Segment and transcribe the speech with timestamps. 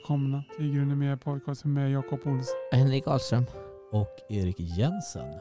[0.00, 2.54] Välkomna till Grunden med podcast med Jakob Olsson.
[2.72, 3.44] Henrik Ahlström.
[3.92, 5.34] och Erik Jensen.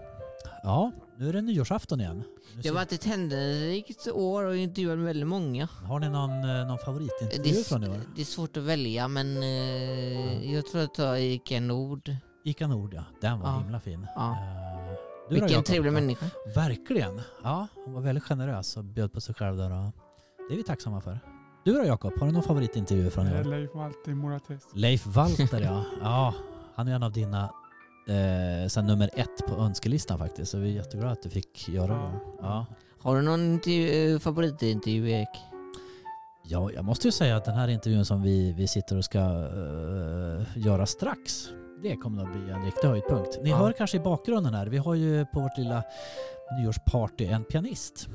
[0.63, 2.23] Ja, nu är det nyårsafton igen.
[2.55, 5.65] Nu Det har varit ett händelserikt år och intervjuat med väldigt många.
[5.87, 7.97] Har ni någon, eh, någon Det favoritintervju är, från i år?
[8.15, 12.11] det är svårt att välja men eh, jag tror att jag tar Ica Nord.
[12.45, 13.59] Ica Nord ja, den var Ja.
[13.59, 14.07] himla fin.
[14.15, 14.31] Ja.
[14.31, 14.95] Eh,
[15.29, 16.25] du Vilken trevlig människa.
[16.55, 17.21] Verkligen.
[17.43, 19.71] Ja, hon var väldigt generös och bjöd på sig själv där.
[19.71, 19.91] Och
[20.50, 21.19] det är vi tacksamma för.
[21.69, 23.50] Du då Jakob, har du någon favoritintervju från i Det är år?
[23.50, 24.64] Leif Walter Morates.
[24.73, 25.83] Leif Walter ja.
[26.01, 26.33] ja.
[26.75, 27.43] Han är en av dina
[28.07, 30.51] eh, sen nummer ett på önskelistan faktiskt.
[30.51, 32.11] Så vi är jätteglada att du fick göra det.
[32.42, 32.66] Ja.
[33.02, 35.28] Har du någon intervju, eh, favoritintervju Erik?
[36.44, 39.20] Ja, jag måste ju säga att den här intervjun som vi, vi sitter och ska
[39.20, 41.50] eh, göra strax,
[41.84, 43.40] det kommer att bli en riktig höjdpunkt.
[43.44, 43.58] Ni Ja.
[43.58, 45.84] hör kanske i bakgrunden här, vi har ju på vårt lilla
[46.62, 48.08] nyårsparty en pianist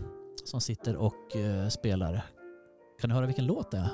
[0.44, 2.22] som sitter och eh, spelar.
[3.04, 3.88] Kan du höra vilken låt det är?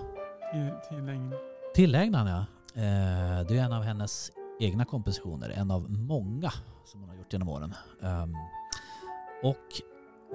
[0.53, 1.39] Till, till längden.
[1.75, 2.39] Tillägnad ja.
[2.83, 4.31] Eh, det är en av hennes
[4.61, 6.51] egna kompositioner, en av många
[6.85, 7.75] som hon har gjort genom åren.
[8.03, 8.35] Ehm,
[9.43, 9.67] och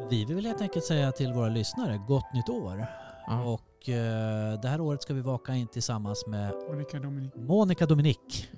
[0.09, 2.85] vi vill helt enkelt säga till våra lyssnare, gott nytt år.
[3.27, 3.43] Ja.
[3.43, 7.35] Och eh, det här året ska vi vaka in tillsammans med Monica Dominik.
[7.35, 8.49] Monica Dominic.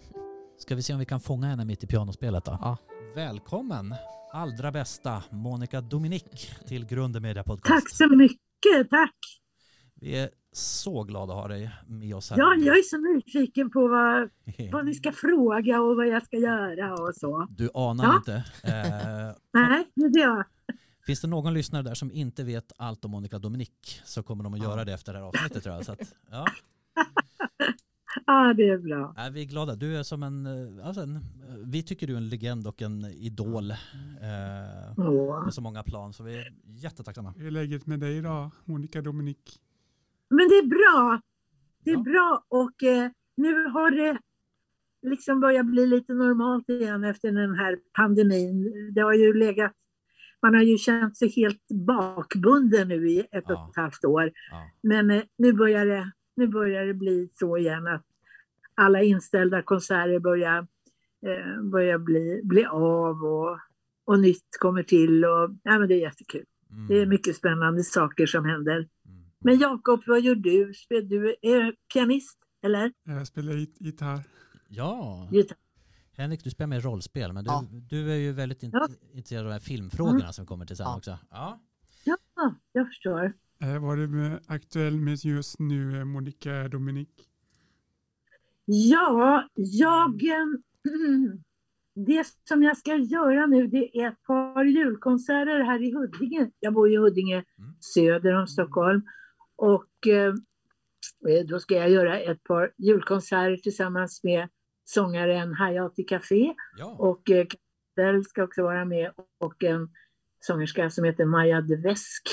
[0.58, 2.58] Ska vi se om vi kan fånga henne mitt i pianospelet då?
[2.62, 2.78] Ja.
[3.16, 3.96] Välkommen
[4.34, 6.24] allra bästa Monica Dominic
[6.68, 7.84] till Grunden Media Podcast.
[7.86, 9.16] Tack så mycket, tack.
[10.00, 12.38] Vi är så glada att ha dig med oss här.
[12.38, 14.30] Ja, jag är så nyfiken på vad,
[14.72, 17.48] vad ni ska fråga och vad jag ska göra och så.
[17.50, 18.16] Du anar Ja.
[18.18, 18.34] inte.
[18.64, 20.44] Eh, Nej, det är jag.
[21.06, 23.70] finns det någon lyssnare där som inte vet allt om Monica Dominic
[24.06, 24.66] så kommer de att Ja.
[24.66, 25.86] göra det efter det här avsnittet tror jag.
[25.86, 26.46] Så att, ja.
[28.26, 29.14] Ja, det är bra.
[29.18, 29.76] Nej, vi är glada.
[29.76, 30.46] Du är som en,
[30.78, 31.20] eh, alltså en,
[31.66, 36.24] vi tycker du är en legend och en idol eh, på så många plan så
[36.24, 37.34] vi är jättetacksamma.
[37.38, 39.60] Hur är läget med dig idag, Monica Dominik?
[40.30, 41.22] Men det är bra.
[41.84, 42.02] Det är Ja.
[42.02, 44.18] bra och eh, nu har det
[45.02, 48.74] liksom börjat bli lite normalt igen efter den här pandemin.
[48.94, 49.72] Det har ju legat,
[50.42, 53.70] man har ju känt sig helt bakbunden nu i ett och Ja.
[53.70, 54.32] ett halvt år.
[54.52, 54.70] Ja.
[54.84, 58.04] Men eh, nu, börjar det, nu börjar det bli så igen att
[58.76, 60.68] alla inställda konserter börjar,
[61.26, 63.60] eh, börjar bli, bli av och,
[64.06, 65.26] och nytt kommer till.
[65.26, 66.46] Och, ja, men det är jättekul.
[66.72, 66.88] Mm.
[66.88, 68.88] Det är mycket spännande saker som händer.
[69.46, 69.60] Mm.
[69.60, 70.74] Men Jakob, vad gör du?
[70.74, 72.92] Spel, du är pianist, eller?
[73.04, 74.24] Jag spelar git- gitarr.
[74.68, 75.58] Ja, Gitarr.
[76.18, 77.66] Henrik du spelar med rollspel men du, Ja.
[77.90, 78.88] du är ju väldigt int- Ja.
[79.14, 80.98] intresserad av de här filmfrågorna som kommer till sen Ja.
[80.98, 81.18] också.
[81.32, 81.60] Ja.
[82.36, 83.34] Ja, jag förstår.
[83.62, 87.10] Eh, vad är med, aktuell med just nu, eh, Monica Dominik?
[88.66, 90.24] Ja, jag...
[90.24, 90.46] eh,
[92.06, 96.52] Det som jag ska göra nu det är ett par julkonserter här i Huddinge.
[96.60, 97.74] Jag bor i Huddinge Mm.
[97.80, 99.02] söder om Stockholm.
[99.58, 100.34] Och eh,
[101.46, 104.50] då ska jag göra ett par julkonserter tillsammans med
[104.84, 106.54] sångaren Hayati Café.
[106.78, 106.96] ja.
[107.00, 109.90] Och eh, ska också vara med och en
[110.40, 112.24] sångerska som heter Maja Dvesk.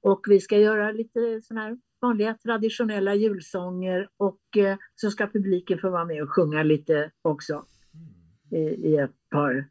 [0.00, 5.78] Och vi ska göra lite sådana här vanliga traditionella julsånger och eh, så ska publiken
[5.78, 7.64] få vara med och sjunga lite också
[7.94, 8.64] Mm.
[8.64, 9.68] i, i ett par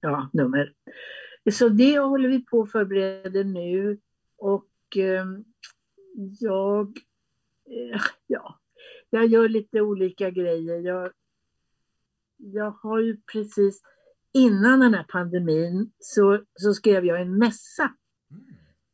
[0.00, 0.72] ja, nummer.
[1.52, 3.98] Så det håller vi på att förbereda nu
[4.36, 5.26] och eh,
[6.40, 6.98] jag,
[7.66, 8.60] eh, ja,
[9.10, 10.78] jag gör lite olika grejer.
[10.80, 11.12] Jag,
[12.36, 13.82] jag har ju precis
[14.32, 17.94] innan den här pandemin så, så skrev jag en mässa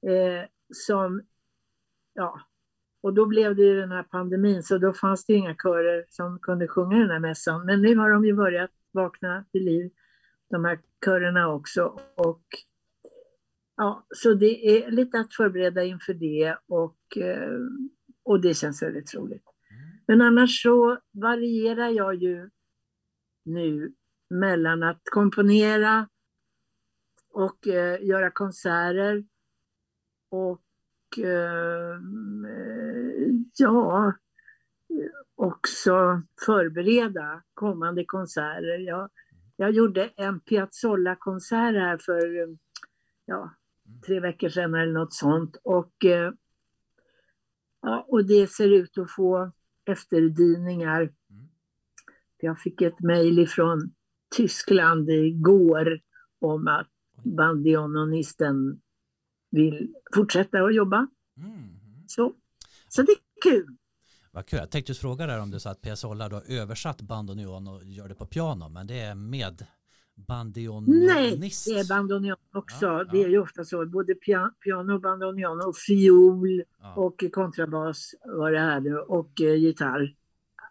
[0.02, 0.38] Mm.
[0.42, 1.22] eh, som,
[2.14, 2.40] ja,
[3.00, 6.38] och då blev det ju den här pandemin så då fanns det inga körer som
[6.38, 7.66] kunde sjunga den här mässan.
[7.66, 9.90] Men nu har de ju börjat vakna till liv,
[10.50, 12.00] de här körerna också.
[12.16, 12.42] Och
[13.80, 17.59] ja, så det är lite att förbereda inför det och, eh,
[18.22, 19.44] och det känns väldigt roligt.
[19.71, 19.98] Mm.
[20.06, 22.50] Men annars så varierar jag ju
[23.44, 23.94] nu
[24.30, 26.09] mellan att komponera
[27.30, 29.24] och eh, göra konserter
[30.28, 32.00] och eh,
[33.56, 34.15] ja,
[35.34, 38.78] också förbereda kommande konserter.
[38.78, 39.10] Jag,
[39.56, 42.56] jag gjorde en Piazzolla-konsert här för
[43.24, 43.50] ja,
[44.07, 46.33] tre veckor sedan eller något sånt och, eh,
[47.83, 49.53] ja, och det ser ut att få
[49.84, 51.01] efterdyningar.
[51.01, 51.48] Mm.
[52.41, 53.95] Jag fick ett mejl ifrån
[54.37, 56.01] Tyskland igår
[56.39, 56.91] om att
[57.25, 58.81] bandionisten
[59.51, 61.09] vill fortsätta att jobba.
[61.37, 61.69] Mm.
[62.07, 62.34] Så,
[62.89, 63.77] så det är kul.
[64.31, 64.59] Vad kul.
[64.59, 68.09] Jag tänkte just fråga där om du sa att då har översatt bandoneon och gör
[68.09, 69.66] det på piano, men det är med
[70.26, 71.06] bandonionist.
[71.14, 71.36] Nej,
[71.74, 72.86] det är bandoneon också.
[72.86, 73.86] Ja, Det är ju ofta så.
[73.86, 76.94] Både pia- piano, bandoneon och fiol Ja.
[76.94, 80.14] och kontrabas var det här nu och eh, gitarr.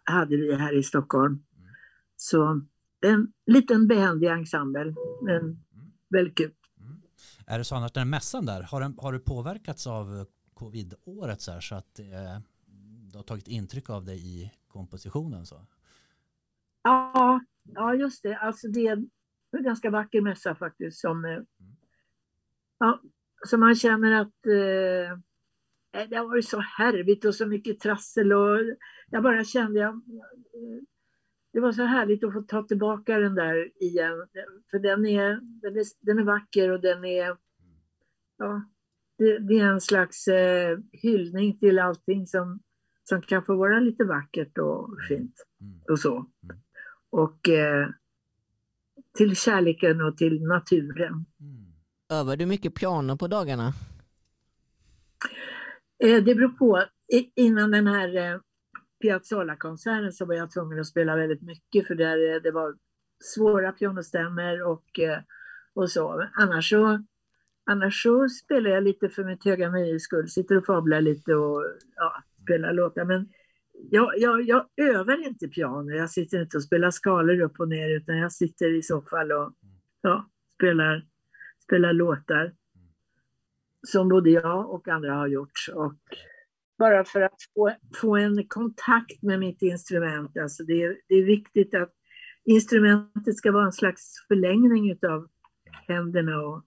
[0.04, 1.42] hade vi här i Stockholm.
[2.16, 2.60] Så
[3.06, 5.60] en liten behändig ensemble, men
[6.08, 6.52] väldigt kul.
[6.80, 7.02] Mm.
[7.46, 11.52] Är det så annars den mässan där, har, den, har du påverkats av covid-året så,
[11.52, 12.38] här, så att eh,
[13.12, 15.46] du har tagit intryck av det i kompositionen?
[15.46, 15.66] Så?
[16.82, 17.40] Ja,
[17.74, 18.36] ja, just det.
[18.38, 18.96] Alltså det
[19.58, 21.00] en ganska vacker mässa faktiskt.
[21.00, 21.42] Som, eh,
[22.78, 23.00] ja,
[23.46, 25.18] så man känner att eh,
[26.08, 28.32] det har varit så härligt och så mycket trassel.
[28.32, 28.58] Och
[29.10, 30.02] jag bara kände, jag,
[31.52, 34.28] det var så härligt att få ta tillbaka den där igen.
[34.70, 37.36] För den är, den är, den är vacker och den är,
[38.36, 38.62] ja,
[39.18, 42.60] det, det är en slags eh, hyllning till allting som,
[43.04, 45.46] som kan få vara lite vackert och fint
[45.88, 46.30] och så.
[47.10, 47.88] Och eh,
[49.16, 51.26] till kärleken och till naturen.
[52.12, 53.72] Övar du mycket piano på dagarna?
[56.04, 56.84] Eh, det beror på.
[57.12, 58.40] I, innan den här eh,
[59.02, 62.74] Piazzolla-konserten så var jag tvungen att spela väldigt mycket för där, eh, det var
[63.24, 65.18] svåra pianostämmer och, eh,
[65.74, 66.28] och så.
[66.32, 67.04] Annars så,
[67.70, 71.64] annars så spelar jag lite för mitt höga nöjes skull, sitter och fablar lite och
[71.96, 73.04] ja, spelar låtar.
[73.04, 73.28] Men
[73.90, 77.96] jag, jag, jag övar inte piano, jag sitter inte och spelar skalor upp och ner
[77.96, 79.52] utan jag sitter i så fall och
[80.02, 80.28] ja,
[80.58, 81.06] spelar,
[81.62, 82.52] spelar låtar
[83.86, 85.66] som både jag och andra har gjort.
[85.74, 85.94] Och
[86.78, 90.38] bara för att få, få en kontakt med mitt instrument.
[90.38, 91.92] Alltså det, är, det är viktigt att
[92.44, 95.28] instrumentet ska vara en slags förlängning av
[95.88, 96.64] händerna och,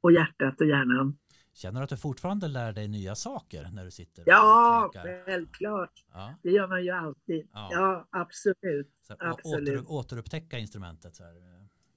[0.00, 1.18] och hjärtat och hjärnan.
[1.54, 4.90] Känner du att du fortfarande lär dig nya saker när du sitter Ja,
[5.24, 6.04] självklart.
[6.12, 6.34] Ja.
[6.42, 7.48] Det gör man ju alltid.
[7.52, 8.90] Ja, ja absolut.
[9.02, 9.80] Så, absolut.
[9.80, 11.32] Åter, återupptäcka instrumentet så här,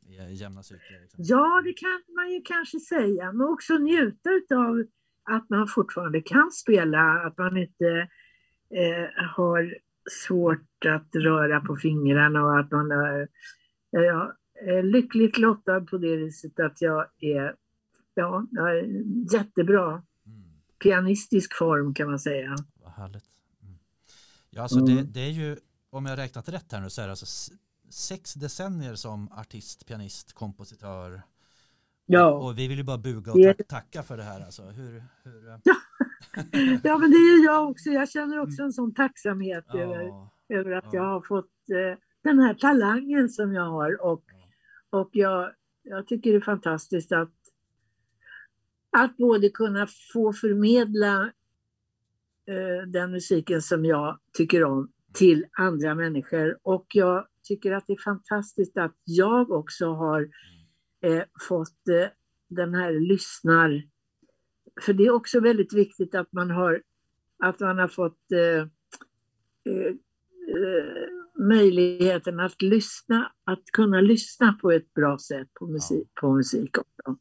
[0.07, 1.02] i jämna cykler?
[1.02, 1.24] Liksom.
[1.24, 3.31] Ja, det kan man ju kanske säga.
[3.31, 4.84] Men också njuta av
[5.24, 8.07] att man fortfarande kan spela, att man inte
[8.69, 9.75] eh, har
[10.28, 13.28] svårt att röra på fingrarna och att man är,
[13.90, 17.56] ja, är lyckligt lottad på det viset att jag är,
[18.15, 18.45] ja,
[19.33, 20.44] jättebra mm.
[20.83, 22.56] pianistisk form kan man säga.
[22.83, 23.29] Vad härligt.
[23.62, 23.75] Mm.
[24.50, 24.95] Ja, alltså mm.
[24.95, 25.57] det, det, är ju,
[25.89, 27.51] om jag räknat rätt här nu så är det alltså
[27.89, 31.21] sex decennier som artist, pianist, kompositör,
[32.06, 32.31] Ja.
[32.31, 34.41] Och vi vill ju bara buga och tack, tacka för det här.
[34.41, 34.63] Alltså.
[34.63, 35.47] Hur, hur...
[35.47, 35.59] Ja.
[36.83, 37.89] ja, men det är jag också.
[37.89, 39.79] Jag känner också en sån tacksamhet ja.
[39.79, 40.11] över,
[40.50, 40.89] över att ja.
[40.94, 44.06] jag har fått eh, den här talangen som jag har.
[44.06, 44.23] Och,
[44.89, 45.51] och jag,
[45.83, 47.31] jag tycker det är fantastiskt att,
[48.95, 51.31] att både kunna få förmedla
[52.47, 56.59] eh, den musiken som jag tycker om till andra människor.
[56.63, 60.30] Och jag tycker att det är fantastiskt att jag också har
[61.03, 62.07] eh, fått eh,
[62.50, 63.83] den här lyssnar...
[64.81, 66.81] För det är också väldigt viktigt att man har,
[67.44, 68.68] att man har fått eh,
[69.74, 71.09] eh, eh
[71.39, 77.18] möjligheten att lyssna, att kunna lyssna på ett bra sätt på musik, på musik också.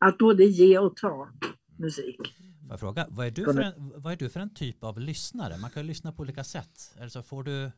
[0.00, 1.28] Att både ge och ta
[1.76, 2.20] musik.
[2.60, 5.00] Får jag fråga, vad är, du för en, vad är du för en typ av
[5.00, 5.58] lyssnare?
[5.60, 6.94] Man kan ju lyssna på olika sätt.
[6.98, 7.70] Är det så, får du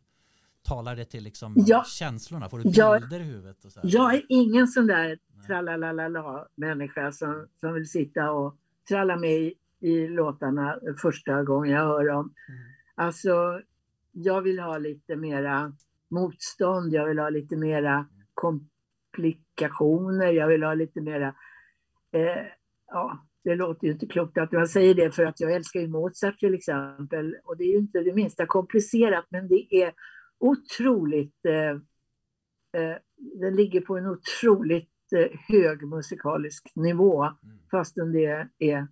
[0.63, 1.85] talar det till liksom ja.
[1.85, 2.49] känslorna?
[2.49, 3.65] Får du bilder jag, i huvudet?
[3.65, 3.89] Och så här?
[3.93, 8.57] Jag är ingen sån där tralalala människa som, som vill sitta och
[8.89, 12.35] tralla med i, i låtarna första gången jag hör dem.
[12.49, 12.61] Mm.
[12.95, 13.61] Alltså,
[14.13, 15.73] jag vill ha lite mera
[16.09, 21.35] motstånd, jag vill ha lite mera komplikationer, jag vill ha lite mera...
[22.13, 22.47] Eh,
[22.87, 25.89] ja, det låter ju inte klokt att man säger det för att jag älskar ju
[25.89, 27.37] Mozart till exempel.
[27.45, 29.93] Och det är ju inte det minsta komplicerat men det är
[30.39, 31.47] otroligt...
[31.47, 31.71] Eh,
[32.83, 37.59] eh, den ligger på en otroligt eh, hög musikalisk nivå mm.
[37.71, 38.89] fastän det är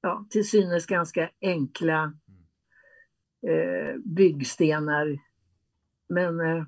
[0.00, 2.12] ja, till synes ganska enkla
[3.46, 5.18] eh, byggstenar.
[6.08, 6.64] Men eh,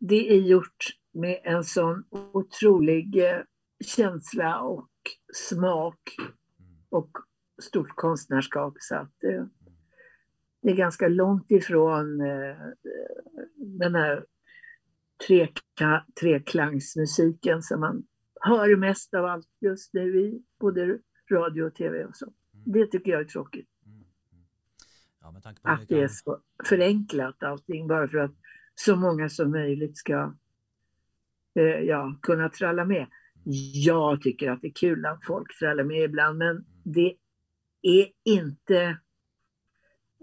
[0.00, 3.40] det är gjort med en sån otrolig eh,
[3.84, 4.90] känsla och
[5.34, 6.00] smak
[6.88, 7.10] och
[7.62, 8.74] stort konstnärskap.
[8.78, 9.44] Så att, eh,
[10.62, 12.56] det är ganska långt ifrån eh,
[13.56, 14.24] den här
[15.26, 18.06] treka, treklangsmusiken som man
[18.40, 20.98] hör mest av allt just nu i både
[21.30, 22.24] radio och tv och så.
[22.54, 22.72] Mm.
[22.72, 23.68] Det tycker jag är tråkigt.
[23.86, 24.04] Mm.
[25.20, 28.34] Ja, att det är så förenklat allting bara för att
[28.74, 30.34] så många som möjligt ska
[31.54, 33.06] eh, ja, kunna tralla med.
[33.72, 37.16] Jag tycker att det är kul att folk trallar med ibland men det
[37.82, 38.98] är inte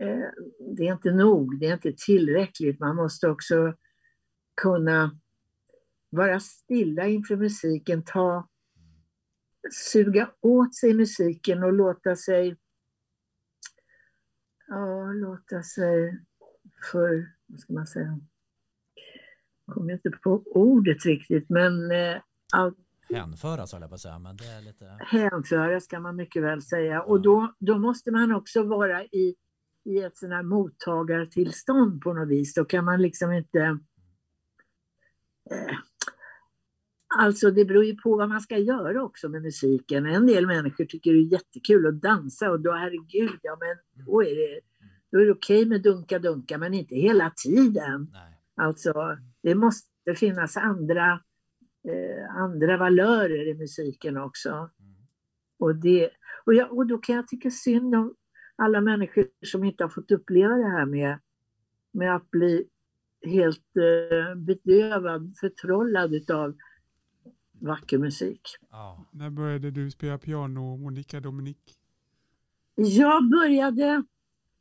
[0.02, 0.30] eh,
[0.76, 2.80] det är inte nog, det är inte tillräckligt.
[2.80, 3.74] Man måste också
[4.62, 5.20] kunna
[6.10, 8.50] vara stilla inför musiken, ta,
[9.72, 12.58] suga åt sig musiken och låta sig
[14.68, 16.20] ja, låta sig
[16.92, 18.20] för, vad ska man säga,
[19.66, 22.22] Jag kommer inte på ordet riktigt, men eh,
[22.54, 24.98] allt Hänföras höll jag på att säga, men det är lite...
[25.00, 27.02] hänföras kan man mycket väl säga.
[27.02, 29.36] Och då, då måste man också vara i,
[29.86, 32.54] i ett sånt här mottagartillstånd på något vis.
[32.54, 33.60] Då kan man liksom inte...
[35.52, 35.78] Eh,
[37.18, 40.06] alltså det beror ju på vad man ska göra också med musiken.
[40.06, 44.24] En del människor tycker det är jättekul att dansa och då herregud, ja men då
[44.24, 44.60] är det,
[45.12, 48.10] då är det okej med dunka-dunka men inte hela tiden.
[48.14, 48.34] Nej.
[48.56, 51.22] Alltså det måste finnas andra,
[51.88, 54.50] eh, andra valörer i musiken också.
[54.50, 54.96] Mm.
[55.60, 56.10] Och, det,
[56.46, 58.16] och, jag, och då kan jag tycka synd om
[58.56, 61.20] alla människor som inte har fått uppleva det här med,
[61.92, 62.68] med att bli
[63.26, 66.56] helt eh, bedövad, förtrollad av
[67.60, 68.42] vacker musik.
[68.70, 69.06] Ja.
[69.12, 71.78] När började du spela piano, Monica Dominik?
[72.76, 74.04] Jag började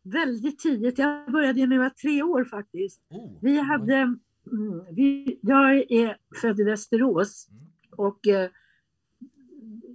[0.02, 3.02] väldigt tidigt, jag började när jag var tre år faktiskt.
[3.09, 4.18] Oh, Vi hade,
[4.53, 7.67] mm, vi, jag är född i Västerås Mm.
[7.97, 8.50] och eh,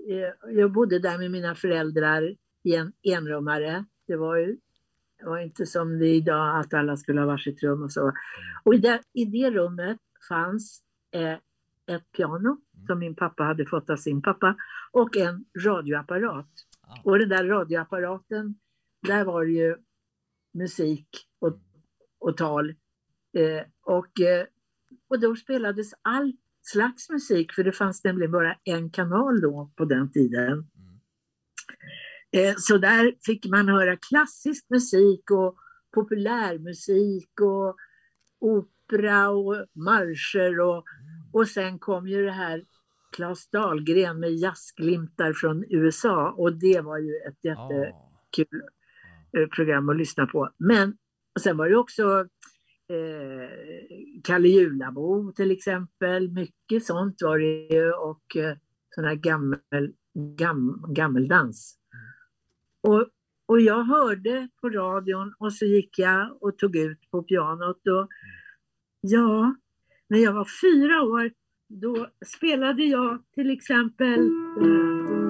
[0.10, 3.86] eh, jag bodde där med mina föräldrar i en enrummare.
[4.08, 4.58] Det var ju
[5.20, 8.13] det var inte som det är idag att alla skulle ha varsitt rum och så.
[8.63, 9.98] Och i det, i det rummet
[10.29, 11.38] fanns eh,
[11.96, 14.55] ett piano som min pappa hade fått av sin pappa
[14.91, 16.50] och en radioapparat.
[16.81, 17.01] Ah.
[17.03, 18.55] Och den där radioapparaten,
[19.08, 19.77] där var det ju
[20.53, 21.08] musik
[21.39, 21.60] och,
[22.20, 22.74] och tal.
[23.33, 24.45] Eh, och, eh,
[25.07, 29.85] och då spelades all slags musik, för det fanns nämligen bara en kanal då på
[29.85, 30.51] den tiden.
[30.51, 30.91] Mm.
[32.31, 35.57] Eh, så där fick man höra klassisk musik och
[35.93, 37.75] populärmusik och
[38.39, 40.83] opera och marscher och,
[41.33, 42.65] och sen kom ju det här
[43.11, 49.39] Claes Dahlgren med jazzglimtar från USA och det var ju ett jättekul Ah.
[49.39, 50.50] eh, program att lyssna på.
[50.57, 50.97] Men
[51.39, 52.27] sen var det också
[52.91, 53.50] Eh,
[54.24, 58.57] Kalle Julabo till exempel, mycket sånt var det ju och eh,
[58.95, 59.93] sån här gammel,
[60.38, 61.77] gam, gammeldans.
[62.81, 63.07] Och,
[63.45, 68.07] och jag hörde på radion och så gick jag och tog ut på pianot och
[69.01, 69.55] ja,
[70.07, 71.31] när jag var fyra år
[71.67, 74.19] då spelade jag till exempel
[74.60, 75.21] mm.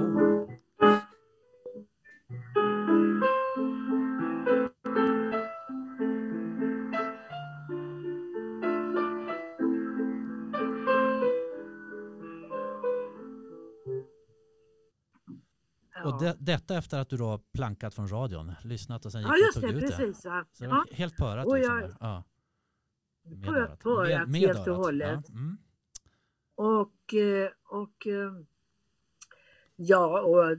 [16.22, 19.62] Det, detta efter att du då plankat från radion, lyssnat och sen gick Ja, och
[19.62, 19.88] tog det, ut det.
[19.98, 20.22] precis.
[20.22, 21.80] Så det var Ja, helt på örat Och liksom.
[21.80, 21.92] jag-.
[22.00, 22.24] Ja.
[23.24, 23.80] Med på, örat.
[23.80, 25.24] på örat Med- med helt och hållet.
[25.28, 25.34] Ja.
[25.34, 25.58] Mm.
[26.56, 28.34] Och, eh, och eh,
[29.76, 30.58] ja, och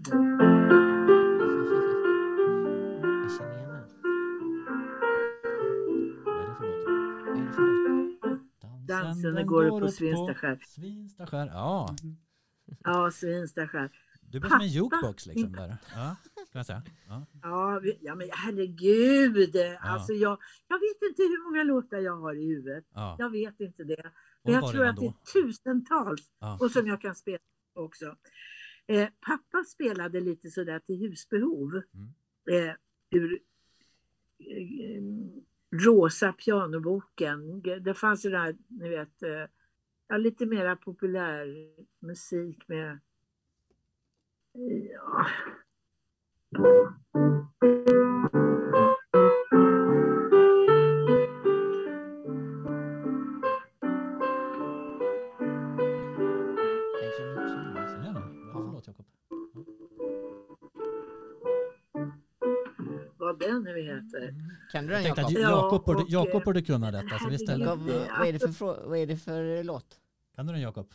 [8.86, 10.58] dansen går på Svinstaskär.
[10.66, 11.46] Svinstaskär.
[11.46, 11.94] Ja,
[12.84, 13.90] Ja, Svinstaskär.
[14.32, 15.76] Du blir som en jukebox liksom där.
[15.94, 16.82] Ja, kan jag säga.
[17.08, 17.26] Ja.
[17.42, 19.56] Ja, ja men herregud.
[19.80, 22.84] Alltså jag, jag vet inte hur många låtar jag har i huvudet.
[22.94, 23.16] Ja.
[23.18, 24.12] Jag vet inte det.
[24.42, 26.30] Men jag tror att det är tusentals.
[26.40, 26.58] Ja.
[26.60, 27.38] Och som jag kan spela
[27.74, 28.16] också.
[28.86, 31.82] Eh, pappa spelade lite sådär till husbehov.
[31.94, 32.68] Mm.
[32.68, 32.74] Eh,
[33.10, 33.40] ur
[34.38, 35.02] eh,
[35.84, 37.62] Rosa pianoboken.
[37.62, 39.46] Det fanns ju där, ni vet, eh,
[40.08, 41.46] ja, lite mera populär
[42.00, 42.98] musik med
[44.54, 45.26] Ja.
[63.18, 64.28] Vad den nu heter.
[64.28, 64.50] Mm.
[64.72, 65.32] Kan du Jag den Jakob?
[65.32, 67.18] Ja, Jakob borde, Jakob borde kunna detta.
[67.18, 67.66] Så vi ställer...
[67.66, 70.00] Jakob, vad vad är det för, vad är det för låt?
[70.36, 70.86] Kan du den Jakob?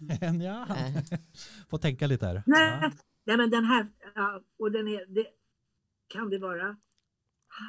[0.44, 1.04] ja, Nej.
[1.70, 2.42] får tänka lite här.
[2.46, 2.90] Nej, Ja.
[3.26, 5.26] nej men den här, ja, och den är, det,
[6.08, 6.76] kan det vara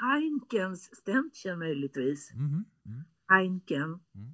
[0.01, 2.33] Heinkens Ständchen möjligtvis?
[2.33, 2.65] Mhm.
[2.85, 3.03] Mm.
[3.27, 3.83] Heinken.
[3.83, 4.33] Mm.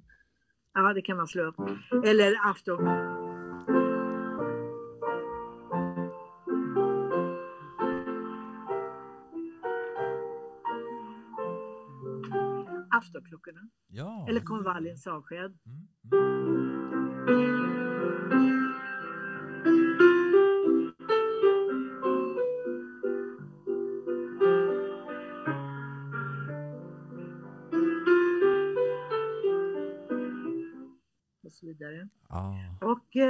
[0.74, 1.56] Ja, det kan man slå upp.
[2.06, 2.84] Eller afton.
[12.90, 13.60] Aftonklockorna.
[13.86, 14.26] Ja.
[14.28, 15.58] Eller konvaljens avsked.
[15.66, 15.88] Mm.
[33.18, 33.24] Åh,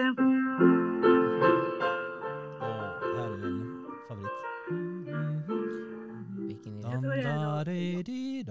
[3.01, 4.31] det här är en favorit.
[6.49, 7.73] Vilken är det?
[7.73, 8.45] Di, di.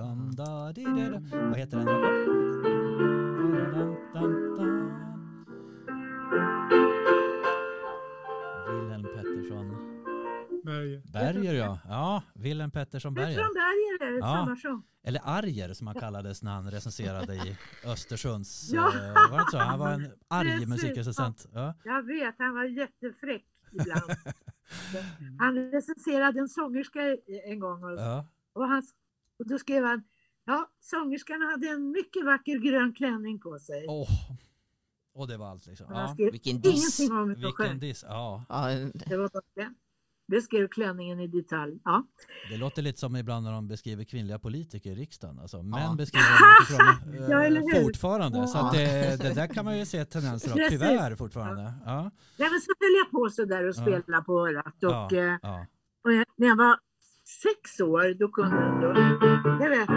[1.31, 1.87] Vad heter den?
[8.67, 9.75] Wilhelm Pettersson
[10.63, 11.01] Berger.
[11.13, 11.79] Berger ja.
[11.87, 13.27] Ja, Wilhelm Pettersson Berger.
[13.37, 14.83] Petron Berger samma sång.
[15.07, 18.69] Eller Arger som han kallades när han recenserade i Östersunds...
[18.73, 18.87] Ja.
[18.87, 19.57] eh, Var det så?
[19.57, 21.47] Han var en arg musikrecensent.
[21.53, 21.73] Ja.
[21.83, 24.11] Jag vet, han var jättefräck ibland.
[25.39, 26.99] Han recenserade en sångerska
[27.45, 28.25] en gång och, Ja.
[28.53, 28.83] och, han,
[29.39, 30.03] och då skrev han
[30.45, 33.85] Ja, sångerskan hade en mycket vacker grön klänning på sig.
[33.89, 34.09] Åh.
[35.13, 35.85] Och det var allt liksom.
[35.89, 36.15] Ja.
[36.17, 36.99] Vilken diss.
[36.99, 38.03] ingenting om Vilken diss.
[38.07, 39.73] Ja, Ja, Det var bara det.
[40.27, 41.79] Beskrev klänningen i detalj.
[41.83, 42.03] Ja.
[42.51, 45.39] det låter lite som ibland när de beskriver kvinnliga politiker i riksdagen.
[45.39, 45.95] Alltså, män Ja.
[45.97, 48.47] beskriver dem utifrån eh, Ja, fortfarande.
[48.47, 48.67] Så Ja.
[48.67, 51.73] att det, det där kan man ju se tendenser av, tyvärr fortfarande.
[51.85, 52.01] Ja.
[52.37, 53.81] Nej, men så höll jag på så där och Ja.
[53.81, 54.83] spelade på örat.
[54.83, 55.09] Och, Ja.
[55.11, 55.65] eh, Ja.
[56.03, 56.79] och jag, när jag var
[57.43, 58.87] sex år, då kunde då,
[59.63, 59.89] jag vet,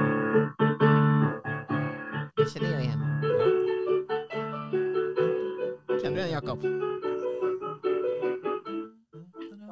[2.37, 3.01] jag känner jag igen.
[6.03, 6.59] Kan du den Jakob?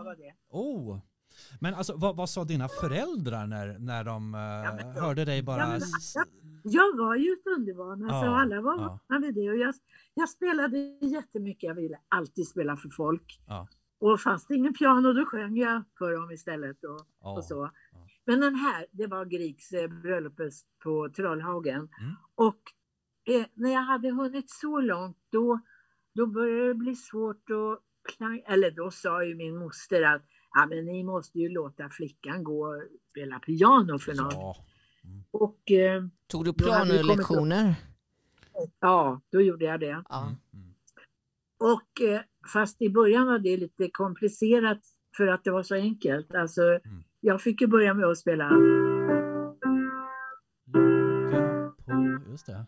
[0.09, 0.35] Var det?
[0.51, 0.99] Oh.
[1.61, 5.43] Men alltså, vad, vad sa dina föräldrar när, när de eh, men då- hörde dig
[5.43, 5.61] bara...
[5.61, 6.15] Ja, men- s-
[6.65, 8.99] Jag var ju ett underbarn, alltså Ja, alla var ja.
[9.09, 9.51] vana vid det.
[9.51, 9.75] Och jag,
[10.15, 13.41] jag spelade jättemycket, jag ville alltid spela för folk.
[13.47, 13.69] Ja.
[14.01, 16.85] Och fanns det ingen piano då sjöng jag för dem istället.
[16.85, 17.37] Och, Ja.
[17.37, 17.71] och så.
[17.93, 18.07] ja.
[18.27, 20.53] Men den här, det var Griegs eh, bröllopet
[20.85, 21.77] på Trollhagen.
[22.01, 22.15] Mm.
[22.35, 22.61] Och
[23.35, 25.61] eh, när jag hade hunnit så långt då,
[26.15, 27.85] då började det bli svårt att.
[28.47, 30.23] Eller då sa ju min moster att
[30.55, 34.31] ja, men ni måste ju låta flickan gå och spela piano för någon.
[34.33, 34.57] Ja.
[35.31, 37.75] Och eh, Tog du pianolektioner?
[38.81, 40.03] ja, då gjorde jag det.
[40.09, 40.23] Ja.
[40.27, 40.37] Mm.
[40.53, 40.75] Mm.
[41.59, 42.21] Och eh,
[42.53, 44.81] fast i början var det lite komplicerat
[45.17, 46.35] för att det var så enkelt.
[46.35, 47.03] Alltså, Mm.
[47.21, 48.51] jag fick ju börja med att spela.
[52.31, 52.67] Just det.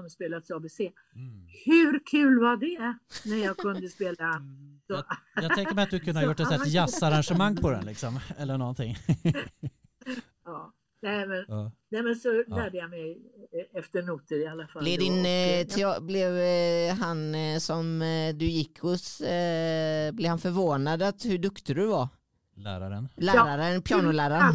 [0.00, 0.80] Pianospelets ABC.
[0.80, 1.46] Mm.
[1.64, 2.94] Hur kul var det
[3.30, 4.42] när jag kunde spela?
[4.86, 5.02] Så,
[5.34, 8.20] Jag tänker mig att du kunde ha gjort ett jazzarrangemang på den liksom.
[8.38, 8.96] Eller någonting.
[10.44, 10.72] ja.
[11.02, 11.72] nej, men, Ja.
[11.88, 13.10] nej, men så lärde jag mig
[13.72, 14.82] eh, efter noter i alla fall.
[14.82, 16.32] Blev, din, Och, eh, eh, tea- blev
[16.98, 17.98] han som
[18.34, 22.08] du gick hos, eh, blev han förvånad att hur duktig du var?
[22.56, 23.08] Läraren.
[23.16, 24.54] Läraren, pianoläraren?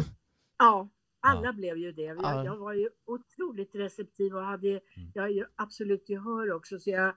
[0.58, 0.88] Ja,
[1.26, 1.52] alla Ja.
[1.52, 2.02] blev ju det.
[2.02, 2.44] Jag, Ja.
[2.44, 4.80] jag var ju otroligt receptiv och hade
[5.14, 6.78] jag har ju absolut gehör också.
[6.78, 7.14] Så jag,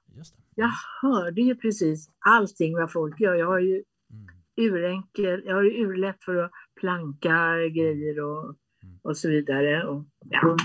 [0.56, 0.70] jag
[1.02, 3.36] hörde ju precis allting vad folk gör.
[3.36, 4.74] Jag har ju Mm.
[4.74, 8.44] urenkel, jag har ju urlätt för att planka grejer och,
[8.84, 9.00] Mm.
[9.04, 9.84] och så vidare.
[9.88, 10.58] Och, ja.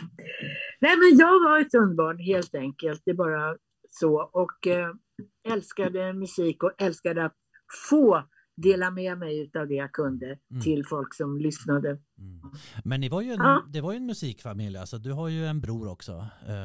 [0.81, 3.57] Nej men jag var ett undbarn helt enkelt, det är bara
[3.89, 4.31] så.
[4.33, 4.95] Och eh,
[5.49, 7.35] älskade musik och älskade att
[7.89, 8.23] få
[8.57, 10.63] dela med mig av det jag kunde Mm.
[10.63, 11.89] till folk som lyssnade.
[11.91, 12.41] Mm.
[12.85, 13.63] Men ni var ju en, Ja.
[13.73, 16.13] det var ju en musikfamilj, alltså du har ju en bror också.
[16.49, 16.65] Eh,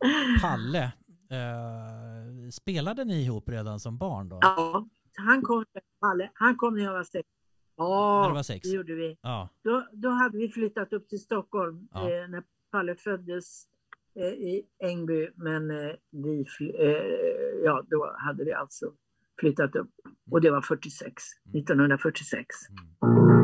[0.42, 0.92] Palle.
[1.30, 4.38] Eh, spelade ni ihop redan som barn då?
[4.42, 5.64] Ja, han kom,
[6.00, 7.28] Palle, han kom när jag var sex.
[7.76, 8.68] Ja, När du var sex?
[8.68, 9.16] det gjorde vi.
[9.22, 9.48] Ja.
[9.64, 12.00] Då, då hade vi flyttat upp till Stockholm Ja.
[12.00, 13.64] eh, när Palle föddes
[14.14, 15.28] eh, i Ängby.
[15.34, 16.40] Men eh, vi,
[16.78, 18.86] eh, ja, då hade vi alltså
[19.38, 19.90] flyttat upp.
[20.30, 21.22] Och det var 46,
[21.54, 22.46] 1946.
[23.02, 23.38] Mm.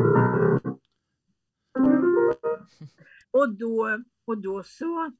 [3.31, 5.11] Och då, och då så...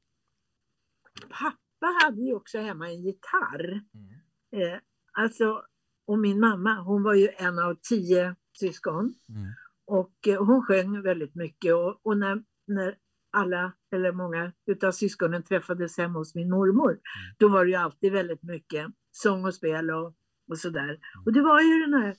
[1.30, 3.80] Pappa hade ju också hemma en gitarr.
[3.94, 4.72] Mm.
[4.74, 4.80] Eh,
[5.12, 5.62] alltså,
[6.06, 9.14] och min mamma, hon var ju en av tio syskon.
[9.28, 9.52] Mm.
[9.86, 12.96] Och eh, hon sjöng väldigt mycket och, och när, när
[13.30, 16.98] alla, eller många utav syskonen träffades hemma hos min mormor,
[17.38, 20.14] då var det ju alltid väldigt mycket sång och spel och,
[20.48, 20.98] och sådär.
[21.24, 22.16] Och det var ju den här,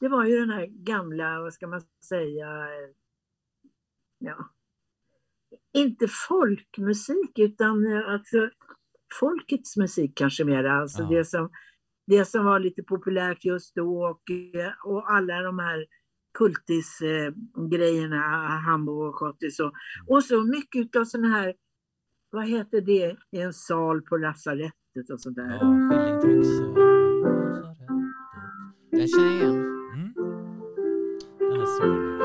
[0.00, 2.90] det var ju den här gamla, vad ska man säga, eh,
[4.18, 4.50] ja,
[5.72, 8.50] inte folkmusik utan eh, alltså
[9.20, 11.08] folkets musik kanske mera, alltså Ja.
[11.08, 11.50] det som
[12.06, 15.86] det som var lite populärt just då och, eh, och alla de här
[16.38, 18.20] kultisgrejerna,
[18.66, 19.72] Hambo och Schottis och,
[20.06, 21.54] och så mycket av sådana här,
[22.30, 25.58] vad heter det, i en sal på lasarettet och sådär.
[25.60, 26.89] Ja, eh.
[29.00, 29.50] Jag känner igen.
[29.94, 30.14] Mm.
[31.38, 32.20] Den är sorglig.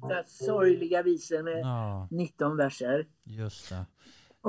[0.00, 3.06] Så här sorgliga visor med Ja, 19 verser.
[3.24, 3.86] just det.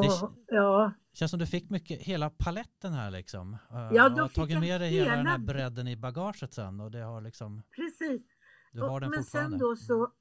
[0.02, 3.54] Det- ja, Känns som du fick mycket, hela paletten här liksom.
[3.72, 6.80] Eh, Ja, då har tagit jag med dig hela den här bredden i bagaget sen
[6.80, 8.22] och det har liksom, precis.
[8.72, 9.50] du har Och- den men fortfarande.
[9.52, 10.12] sen då så,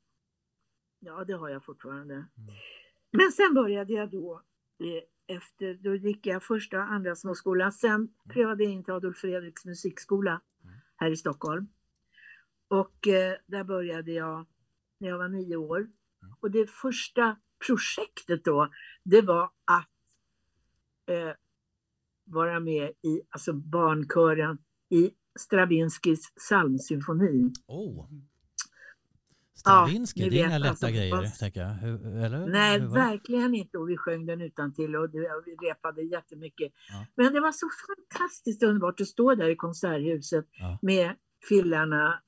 [0.98, 2.14] ja det har jag fortfarande.
[2.14, 2.28] Mm.
[3.10, 4.42] Men sen började jag då,
[4.80, 7.72] eh, efter, då gick jag första och andra småskolan.
[7.72, 10.40] Sen prövade jag in till Adolf Fredriks musikskola
[10.96, 11.68] här i Stockholm.
[12.68, 14.46] Och eh, där började jag
[14.98, 15.90] när jag var nio år.
[16.40, 17.36] Och det första
[17.66, 18.70] projektet då,
[19.04, 19.90] det var att
[21.06, 21.32] eh,
[22.24, 27.52] vara med i alltså barnkören i Stravinskys psalmsymfoni.
[27.66, 28.08] Oh.
[29.64, 31.68] Ja, Stravinsky, ni det är inga lätta alltså, grejer, vad- tänker jag.
[31.68, 32.46] Hur, eller?
[32.46, 33.78] Nej, Hur verkligen inte.
[33.78, 36.72] Och vi sjöng den utan till och vi repade jättemycket.
[36.90, 37.06] Ja.
[37.14, 40.78] Men det var så fantastiskt underbart att stå där i Konserthuset Ja.
[40.82, 41.14] med
[41.48, 42.22] fillarna,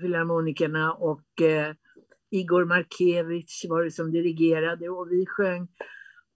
[0.00, 1.74] filharmonikerna och eh,
[2.30, 5.68] Igor Markevich var det som dirigerade och vi sjöng.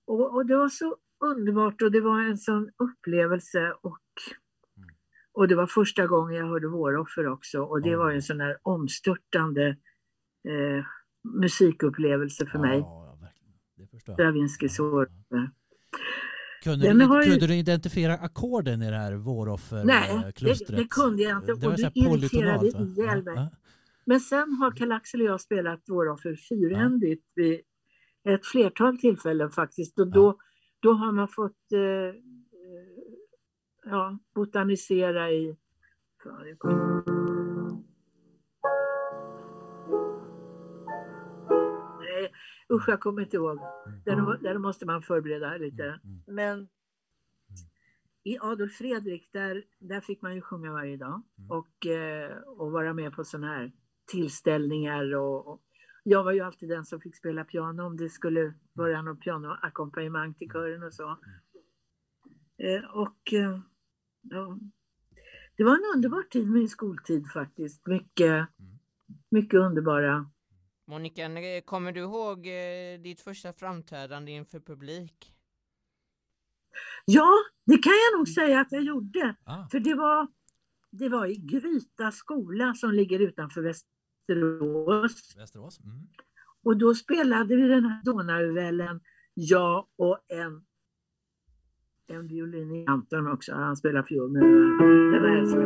[0.07, 3.99] Och, och det var så underbart och det var en sån upplevelse och,
[4.77, 4.89] Mm.
[5.33, 7.99] och det var första gången jag hörde Våroffer också och det Ja.
[7.99, 9.77] var en sån där omstörtande
[10.49, 10.85] eh,
[11.41, 12.79] musikupplevelse för mig.
[12.79, 13.19] Ja,
[13.77, 14.17] ja, förstår jag.
[14.17, 15.51] Stravinskys Ja, ja.
[16.63, 20.69] Kunde, Den du, har ju- kunde du identifiera ackorden i det här Nej, Våroffer-klustret?
[20.69, 23.35] det, det kunde jag inte Det och det irriterade ihjäl mig.
[23.37, 23.51] Ja,
[24.05, 27.61] Men sen har Karl-Axel och jag spelat Våroffer fyrhändigt vid
[28.25, 29.99] ett flertal tillfällen faktiskt.
[29.99, 30.37] Och då,
[30.81, 32.15] då har man fått eh, eh,
[33.85, 35.57] ja, botanisera i...
[36.23, 37.40] Fan,
[42.73, 43.59] usch jag kommer inte ihåg.
[44.05, 45.85] Där, där måste man förbereda lite.
[45.85, 46.23] Mm, mm.
[46.27, 46.69] Men
[48.25, 51.51] i Adolf Fredrik, där, där fick man ju sjunga varje dag Mm.
[51.51, 53.73] och, eh, och vara med på sådana här
[54.07, 55.15] tillställningar.
[55.15, 55.63] Och, och
[56.05, 60.35] jag var ju alltid den som fick spela piano om det skulle vara någon pianoackompanjemang
[60.35, 61.19] till kören och så.
[62.59, 63.61] Eh, och eh,
[64.23, 64.59] ja,
[65.57, 67.87] det var en underbar tid, min skoltid faktiskt.
[67.87, 68.49] Mycket,
[69.31, 70.31] mycket underbara.
[70.91, 75.35] Monica, när- kommer du ihåg eh, ditt första framträdande inför publik?
[77.05, 77.33] Ja,
[77.67, 79.37] det kan jag nog säga att jag gjorde.
[79.45, 80.29] Ah, För det var,
[80.91, 85.37] det var i Gryta skola som ligger utanför Västerås.
[85.37, 85.81] Västerås.
[85.81, 86.09] Mm.
[86.65, 89.01] Och då spelade vi den här Donauvällen,
[89.35, 90.67] jag och en,
[92.07, 94.35] en violinist, Anton också, han spelar fiol.
[95.51, 95.61] Så.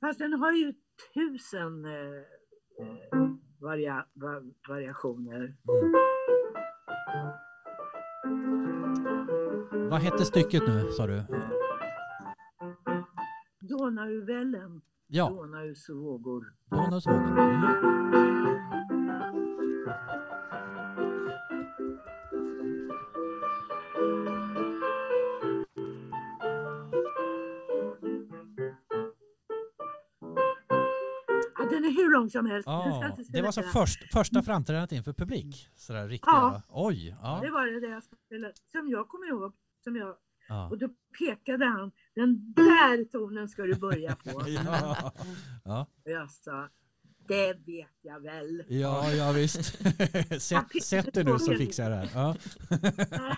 [0.00, 0.74] Fast den har ju
[1.14, 2.39] tusen eh, eh,
[3.60, 5.54] varia, va, variationer.
[5.68, 5.92] Mm.
[9.90, 11.22] Vad hette stycket nu, sa du?
[13.60, 16.52] Donauvällen, Ja, Donaus vågor.
[16.70, 17.38] Donaus vågor.
[17.38, 18.69] Mm.
[32.20, 32.68] Lång som helst.
[32.68, 33.72] Inte det var så hela.
[33.72, 35.68] först, första framträdandet inför publik?
[35.76, 36.32] Sådär riktiga?
[36.32, 36.62] Ja.
[36.68, 37.16] Oj!
[37.22, 37.38] Ja.
[37.42, 39.52] Det var det jag spelade, som jag kommer ihåg.
[39.84, 40.16] Som jag,
[40.48, 40.68] Ja.
[40.70, 44.42] och då pekade han, den där tonen ska du börja på.
[44.48, 45.12] Ja.
[45.64, 45.86] Ja.
[46.04, 46.68] Och jag sa,
[47.28, 48.64] det vet jag väl.
[48.68, 49.64] ja, ja visst.
[50.42, 52.10] Sätt, sätt dig nu så fixar jag det här.
[52.14, 52.36] Ja.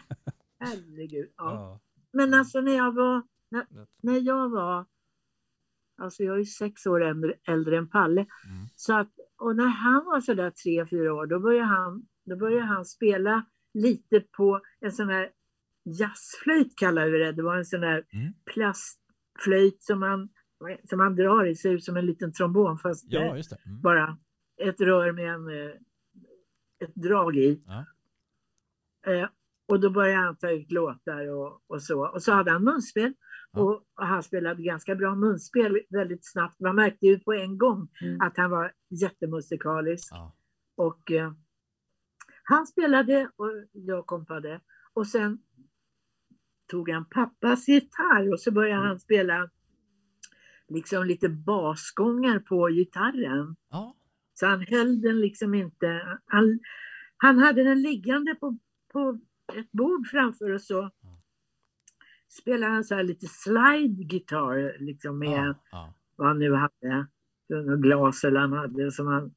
[0.61, 1.31] Herregud.
[1.37, 1.81] Ja.
[2.13, 3.67] Men alltså när jag var, när,
[4.03, 4.87] när jag var,
[5.97, 8.21] alltså jag är sex år äldre, äldre än Palle.
[8.21, 8.67] Mm.
[8.77, 12.65] Så att, och när han var sådär tre, fyra år, då började han, då började
[12.67, 15.31] han spela lite på en sån här
[15.85, 17.33] jazzflöjt kallar vi det.
[17.33, 18.33] Det var en sån där Mm.
[18.55, 20.29] plastflöjt som man,
[20.85, 23.21] som man drar i, ser ut som en liten trombon fast ja.
[23.21, 23.81] Mm.
[23.83, 24.19] bara
[24.57, 25.75] ett rör med en, eh,
[26.85, 27.63] ett drag i.
[27.67, 27.85] Ja.
[29.13, 29.29] Eh,
[29.69, 32.07] och då började han ta ut låtar och, och så.
[32.07, 33.15] Och så hade han munspel.
[33.57, 36.61] Och, och han spelade ganska bra munspel väldigt snabbt.
[36.61, 37.89] Man märkte ju på en gång
[38.21, 40.09] att han var jättemusikalisk.
[40.11, 40.37] Ja.
[40.77, 41.33] Och eh,
[42.43, 44.61] han spelade och jag kompade.
[44.93, 45.39] Och sen
[46.71, 49.51] tog han pappas gitarr och så började han spela
[50.69, 53.57] liksom lite basgångar på gitarren.
[53.71, 53.97] Ja.
[54.35, 56.19] Så han höll den liksom inte.
[56.27, 56.61] Han,
[57.17, 58.59] han hade den liggande på,
[58.93, 59.19] på
[59.55, 60.91] ett bord framför och så
[62.41, 65.55] spelade han så här lite slide guitar liksom med Ja.
[65.73, 65.95] Ja.
[66.17, 67.07] vad han nu hade.
[67.49, 69.35] Något glas eller han hade som han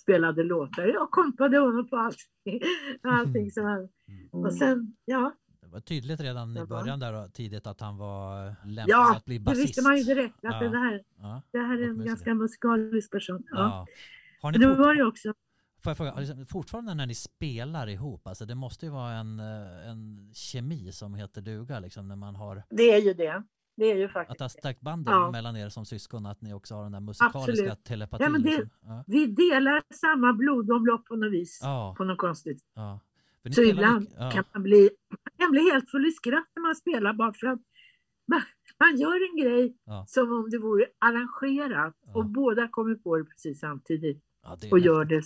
[0.00, 0.86] spelade låtar.
[0.86, 2.60] Jag kompade honom på allting.
[3.02, 3.88] allting som han,
[4.30, 6.66] och sen, ja, Det var tydligt redan i Ja.
[6.66, 9.68] början där tidigt att han var lämplig ja att bli det basist.
[9.68, 10.68] visste man ju direkt att Ja.
[10.68, 11.42] det, här, Ja.
[11.52, 13.42] det här är en ganska musikalisk person.
[13.50, 13.56] Ja.
[13.58, 13.86] Ja.
[14.42, 15.34] Har ni Men det var ju också,
[15.82, 19.88] Får jag fråga, fortfarande när ni spelar ihop, alltså det måste ju vara en, eh,
[19.90, 23.42] en kemi som heter duga liksom när man har, det är ju det.
[23.76, 25.30] Det är ju att faktiskt det har stärkt banden Ja.
[25.30, 27.84] mellan er som syskon, att ni också har den där musikaliska Absolut.
[27.84, 28.24] telepatin.
[28.24, 28.68] Ja, men det- liksom.
[28.82, 29.04] ja.
[29.06, 31.60] Vi delar samma blodomlopp på något vis.
[31.62, 32.62] Ja, På något konstigt.
[32.74, 33.00] ja.
[33.54, 34.90] Så ibland kan man bli,
[35.38, 37.60] man bli helt full i skratt när man spelar bara för att
[38.28, 38.42] man,
[38.80, 43.60] man gör en grej som om det vore arrangerat och båda kommer på det precis
[43.60, 44.22] samtidigt
[44.70, 45.22] och gör det.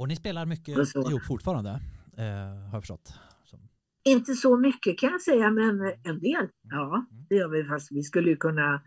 [0.00, 0.68] Och ni spelar mycket
[1.08, 1.70] ihop fortfarande,
[2.16, 3.14] eh, har jag förstått.
[3.44, 3.58] Som,
[4.04, 6.48] Inte så mycket kan jag säga, men en del.
[6.62, 7.24] Ja, Mm.
[7.28, 7.64] det gör vi.
[7.64, 8.82] Fast vi skulle ju kunna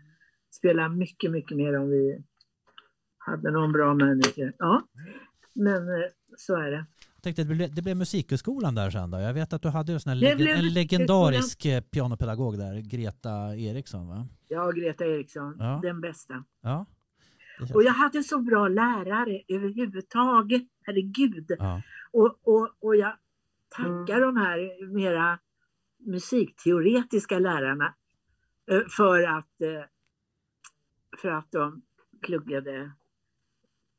[0.50, 2.22] spela mycket, mycket mer om vi
[3.18, 4.52] hade någon bra manager.
[4.58, 4.82] Ja,
[5.54, 6.04] men eh,
[6.36, 6.76] så är det.
[7.14, 9.18] jag tänkte, det blev, det blev Musikhögskolan där sen då.
[9.20, 14.08] Jag vet att du hade en, sån leg- en legendarisk eh, pianopedagog där, Greta Eriksson
[14.08, 14.26] va?
[14.48, 15.80] Ja, Greta Eriksson, Ja.
[15.82, 16.44] den bästa.
[16.62, 16.86] Ja.
[17.74, 20.62] Och jag hade så bra lärare överhuvudtaget.
[20.82, 21.50] Herregud.
[21.58, 21.82] ja.
[22.12, 23.16] Och, och, och jag
[23.68, 25.38] tackar de här mera
[25.98, 27.94] musikteoretiska lärarna
[28.70, 29.84] eh, för att, eh,
[31.22, 31.82] för att de
[32.22, 32.90] pluggade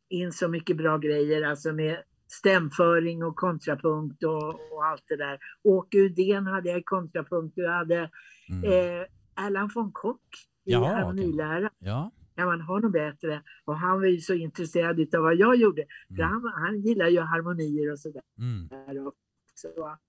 [0.10, 5.40] in så mycket bra grejer, alltså med stämföring och kontrapunkt och, och allt det där.
[5.64, 8.12] Åke Udén hade jag i kontrapunkt jag hade
[8.50, 8.64] Mm.
[8.64, 10.22] eh, Erland von Kock
[10.66, 11.70] i harmonilära.
[11.80, 12.12] ja.
[12.36, 13.44] Ja, man har nog bättre.
[13.66, 15.86] Och han var ju så intresserad av vad jag gjorde.
[16.08, 16.32] För Mm.
[16.32, 18.22] han, han gillar ju harmonier och sådär.
[18.38, 19.08] Mm.
[19.08, 19.14] Och
[19.54, 20.00] så, ja.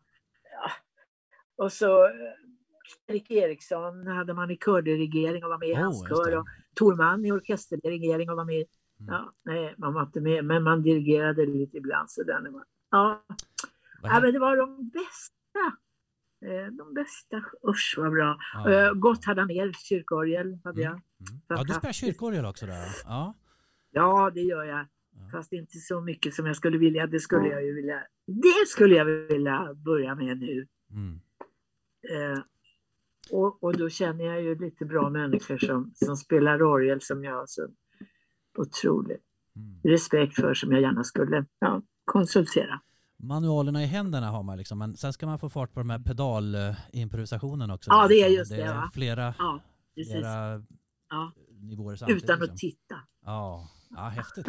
[1.57, 2.11] och så eh,
[3.07, 6.37] Erik Eriksson hade man i kördirigering och var med i Oh, hans kör.
[6.39, 8.65] Och Torman i orkesterdirigering och var med.
[9.01, 9.15] Mm.
[9.15, 12.11] Ja, nej, man var inte med, men man dirigerade lite ibland.
[12.11, 13.25] Så där, man, ja.
[14.03, 15.77] Ja, men det var de bästa.
[16.47, 17.37] Eh, De bästa,
[17.69, 18.39] usch vad bra.
[18.55, 18.93] Ja.
[18.93, 20.93] Gott hade han ner, kyrkorgel hade jag.
[20.93, 21.03] Mm.
[21.31, 21.41] Mm.
[21.49, 22.89] Ja, du spelar kyrkorgel också där.
[23.05, 23.35] Ja.
[23.91, 24.79] Ja, det gör jag.
[24.79, 25.29] Ja.
[25.33, 27.07] Fast inte så mycket som jag skulle vilja.
[27.07, 28.03] Det skulle jag ju vilja.
[28.27, 30.67] Det skulle jag vilja börja med nu.
[30.91, 31.21] Mm.
[32.11, 32.43] Eh,
[33.31, 37.35] och, och då känner jag ju lite bra människor som, som spelar orgel som jag
[37.35, 37.69] har så
[38.59, 39.17] otrolig
[39.57, 39.81] Mm.
[39.85, 42.81] respekt för som jag gärna skulle ja, konsultera.
[43.19, 45.99] Manualerna i händerna har man liksom, men sen ska man få fart på de här
[45.99, 47.91] pedalimprovisationen också.
[47.91, 48.37] Ja, det är liksom.
[48.39, 48.91] just det, är va?
[48.95, 49.61] flera, Ja,
[49.95, 50.13] precis.
[50.13, 50.63] flera
[51.11, 51.33] Ja.
[51.61, 52.25] nivåer samtidigt.
[52.25, 52.55] Utan liksom.
[52.55, 52.95] att titta.
[53.25, 54.49] Ja, ja häftigt.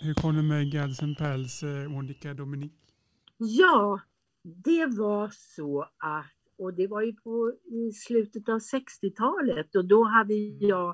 [0.00, 2.72] Hur kom det med Gads and Pals, eh, Monica Dominic?
[3.38, 4.00] Ja,
[4.44, 6.26] det var så att,
[6.58, 10.88] och det var ju på, i slutet av 60-talet och då hade jag,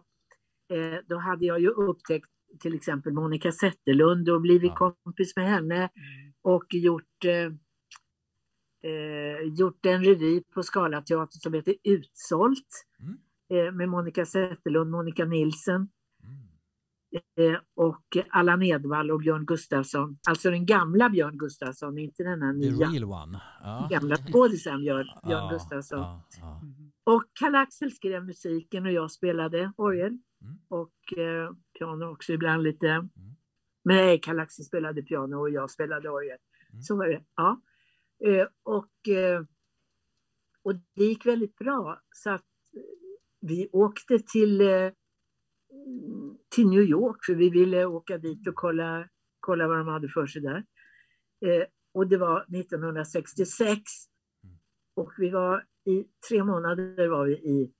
[0.72, 2.30] eh, då hade jag ju upptäckt
[2.60, 4.94] till exempel Monica Zetterlund och blivit Ja.
[5.04, 5.90] kompis med henne
[6.42, 7.52] och gjort, eh,
[8.90, 13.18] eh, gjort en revy på Scalateatern som heter Utsålt Mm.
[13.68, 15.88] eh, med Monica Zetterlund, Monica Nilsen Mm.
[17.76, 20.18] Och Allan Edwall och Björn Gustafsson.
[20.28, 22.88] Alltså den gamla Björn Gustafsson, inte den här The nya.
[22.88, 23.40] real one.
[23.62, 23.88] Ja.
[23.90, 25.98] Gamla skådisen Björn, Björn Ja, Gustafsson.
[25.98, 26.60] Ja, ja.
[26.64, 26.92] Mhm.
[27.04, 30.58] Och Karl-Axel skrev musiken och jag spelade orgel Mm.
[30.68, 33.08] och eh, piano också ibland lite.
[33.84, 36.38] Nej, Karl-Axel spelade piano och jag spelade orgel.
[36.72, 36.82] Mm.
[36.82, 37.22] Så var det.
[37.36, 37.60] Ja.
[38.24, 39.42] Eh, och, eh,
[40.62, 42.00] och det gick väldigt bra.
[42.14, 42.44] Så att
[42.76, 42.82] eh,
[43.40, 44.90] vi åkte till, eh,
[46.48, 49.08] till New York för vi ville åka dit och kolla,
[49.40, 50.64] kolla vad de hade för sig där.
[51.46, 53.82] Eh, och det var 1966.
[54.44, 54.58] Mm.
[54.94, 57.72] Och vi var i tre månader var vi i,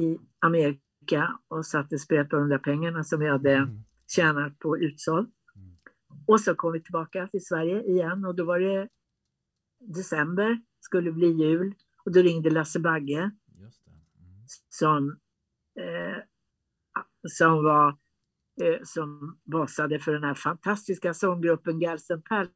[0.00, 3.82] i Amerika och satte sprätt på de där pengarna som vi hade Mm.
[4.16, 5.30] tjänat på utsåld.
[5.56, 5.76] Mm.
[6.26, 8.88] Och så kom vi tillbaka till Sverige igen och då var det
[9.78, 13.18] december, skulle bli jul och då ringde Lasse Bagge.
[13.18, 13.70] Mm.
[14.68, 15.18] som,
[15.80, 16.16] eh,
[17.28, 17.88] som var
[18.62, 22.50] eh, som basade för den här fantastiska sånggruppen Gelsen Pals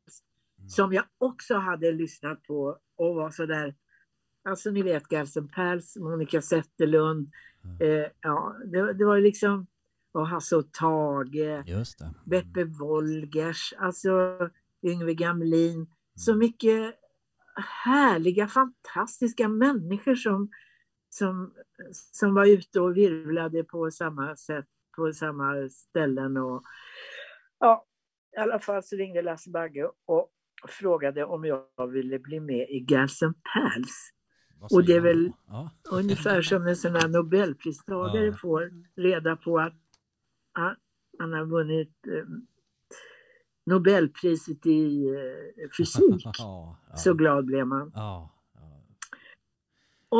[0.58, 0.68] Mm.
[0.68, 3.74] som jag också hade lyssnat på och var så där
[4.48, 7.30] Alltså ni vet Gelsen Pals, Monica Zetterlund,
[7.64, 7.76] Mm.
[8.02, 9.66] eh, ja det, det var liksom
[10.12, 12.04] och Hasse och Tage, Just det.
[12.04, 12.14] Mm.
[12.24, 14.38] Beppe Wolgers, alltså
[14.82, 15.86] Yngve Gamlin.
[16.14, 16.94] Så mycket
[17.84, 20.50] härliga, fantastiska människor som,
[21.14, 21.54] som,
[21.92, 26.36] som var ute och virvlade på samma sätt, på samma ställen.
[26.36, 26.62] Och,
[27.58, 27.86] ja,
[28.36, 30.30] I alla fall så ringde Lasse Bagge och
[30.68, 34.10] frågade om jag ville bli med i Girls and Pals.
[34.72, 35.32] Och det är väl-?
[35.46, 35.70] Ja.
[35.90, 38.32] Ungefär som en sån här Nobelpristagare Ja.
[38.32, 39.74] får reda på att
[41.18, 42.24] han, har vunnit eh,
[43.66, 46.24] Nobelpriset i eh, fysik.
[46.38, 46.96] Ja, ja.
[46.96, 47.92] Så glad blev man.
[47.94, 48.33] Ja.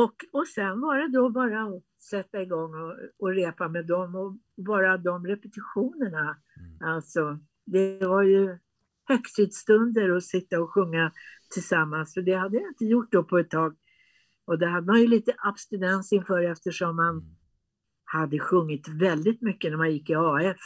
[0.02, 4.14] Och, och sen var det då bara att sätta igång och, och repa med dem
[4.14, 6.36] och bara de repetitionerna.
[6.60, 6.94] Mm.
[6.94, 8.58] Alltså, det var ju
[9.08, 11.12] högtidsstunder att sitta och sjunga
[11.54, 13.76] tillsammans, för det hade jag inte gjort då på ett tag.
[14.44, 17.24] Och det hade man ju lite abstinens inför eftersom man Mm.
[18.04, 20.56] hade sjungit väldigt mycket när man gick i AF.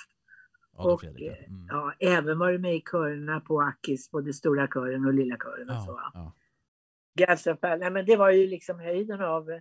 [0.72, 1.08] Och ja.
[1.26, 1.66] eh, Mm.
[1.68, 5.82] ja, även varit med i körerna på Akis, både stora kören och lilla kören och
[5.82, 5.90] så.
[5.90, 6.10] Ja, va.
[6.14, 6.34] ja.
[7.18, 9.50] Galsenfall, nej men det var ju liksom höjden av...
[9.50, 9.60] eh,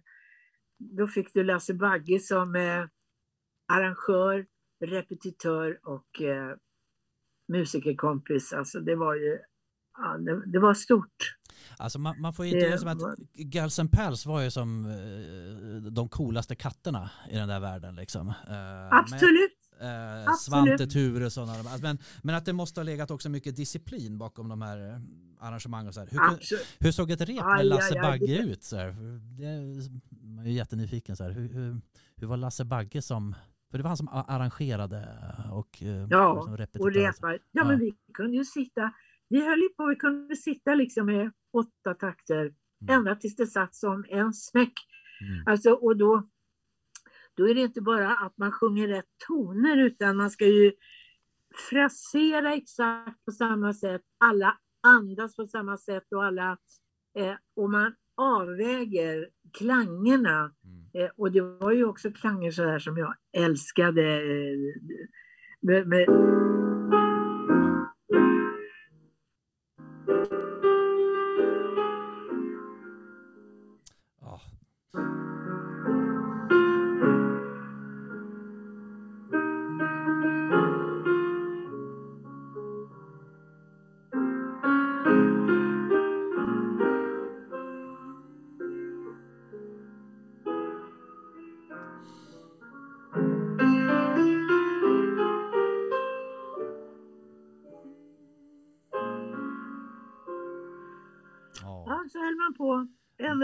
[0.77, 2.85] Då fick du Lasse Bagge som eh,
[3.73, 4.45] arrangör,
[4.85, 6.55] repetitör och eh,
[7.47, 8.53] musikerkompis.
[8.53, 9.39] Alltså det var ju...
[9.97, 11.35] Ja, det, det var stort.
[11.77, 14.51] Alltså man, man får ju inte Det det som att Girls and Pals var ju
[14.51, 18.27] som eh, de coolaste katterna i den där världen liksom.
[18.27, 19.56] Eh, Absolut!
[19.81, 20.33] Eh.
[20.33, 24.49] Svante Turesson och alltså, men, men att det måste ha legat också mycket disciplin bakom
[24.49, 25.01] de här
[25.39, 25.87] arrangemangen.
[25.87, 26.07] och Så här.
[26.11, 26.39] Hur,
[26.85, 28.63] hur såg ett rep med Lasse aj, aj, Bagge det- ut?
[28.63, 28.87] Så här?
[29.39, 29.89] Det,
[30.35, 31.15] man är jättenyfiken.
[31.15, 31.31] Så här.
[31.31, 31.81] Hur, hur,
[32.15, 33.35] hur var Lasse Bagge som...
[33.71, 35.07] För det var han som arrangerade
[35.51, 37.31] och eh, Ja, liksom Och repar.
[37.33, 37.63] Ja, Ja.
[37.67, 38.91] men vi kunde ju sitta...
[39.29, 42.95] Vi höll ju på, vi kunde sitta liksom med åtta takter Mm.
[42.99, 44.73] ända tills det satt som en smäck.
[45.21, 45.43] Mm.
[45.47, 46.27] Alltså, och då,
[47.37, 50.71] då är det inte bara att man sjunger rätt toner utan man ska ju
[51.69, 54.01] frasera exakt på samma sätt.
[54.17, 56.57] Alla andas på samma sätt och alla
[57.17, 60.51] eh, och man avväger klangerna.
[60.63, 61.05] Mm.
[61.05, 64.01] Eh, och det var ju också klanger så här som jag älskade.
[64.01, 64.57] Eh,
[65.61, 66.07] med, med,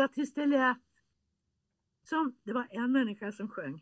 [0.03, 0.77] ända tills det lät
[2.09, 3.81] som det var en människa som sjöng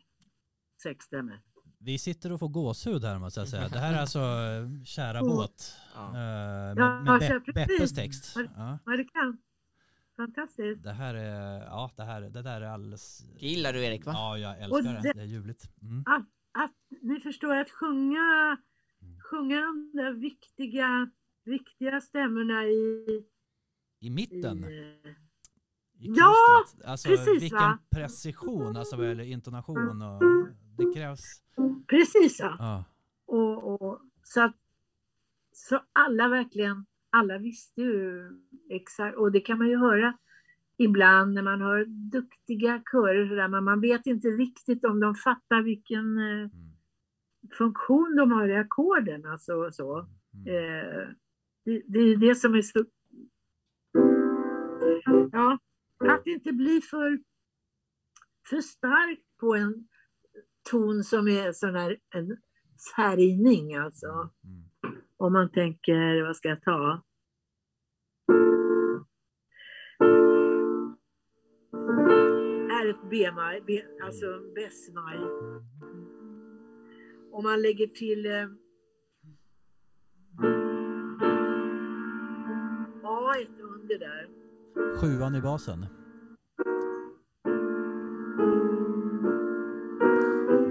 [0.82, 1.40] sex stämmor.
[1.78, 3.68] Vi sitter och får gåshud här måste jag säga.
[3.68, 5.28] Det här är alltså eh, Kära Åh.
[5.36, 5.76] båt.
[5.94, 6.06] Ja.
[6.08, 7.68] eh, Med, Ja, med så Be- precis.
[7.68, 8.36] Beppes text.
[8.56, 8.78] Ja.
[8.86, 9.38] Ja, det kan.
[10.16, 10.82] Fantastiskt.
[10.82, 13.18] Det här är, ja det här, det där är alldeles...
[13.40, 14.12] Det gillar du Erik va?
[14.14, 15.00] Ja, jag älskar det.
[15.02, 15.70] det- Det är ljuvligt.
[15.82, 16.02] Mm.
[16.06, 16.26] Att,
[16.64, 18.56] att ni förstår att sjunga,
[19.02, 19.20] Mm.
[19.20, 21.10] sjunga de där viktiga,
[21.44, 23.06] viktiga stämmorna i,
[24.00, 24.64] I i mitten.
[24.64, 25.12] eh,
[26.02, 26.34] I Ja,
[26.84, 27.78] alltså, precis, vilken va?
[27.90, 30.22] precision, alltså vad gäller intonation och
[30.76, 31.42] det krävs.
[31.86, 32.56] precis ja.
[32.58, 32.84] Ja.
[33.26, 34.56] Och, och, så att
[35.52, 38.30] så alla verkligen, alla visste ju
[38.70, 40.18] exakt, och det kan man ju höra
[40.76, 45.62] ibland när man hör duktiga körer sådär, men man vet inte riktigt om de fattar
[45.62, 46.50] vilken eh,
[47.44, 47.54] Mm.
[47.58, 49.26] funktion de har i ackorden.
[49.26, 50.06] Alltså, så.
[50.34, 50.46] Mm.
[50.46, 51.08] Eh,
[51.64, 52.84] det, det är det som är så...
[55.32, 55.58] Ja,
[56.10, 57.18] att inte bli för,
[58.48, 59.88] för stark på en
[60.70, 62.36] ton som är sån här en
[62.96, 64.06] färgning alltså.
[64.44, 64.62] Mm.
[65.16, 67.02] Om man tänker, vad ska jag ta?
[72.70, 75.18] Är ett B-maj, B, alltså bess-maj.
[77.32, 78.48] Om man lägger till eh,
[83.04, 84.41] A under där.
[85.00, 85.86] Sjuan i basen.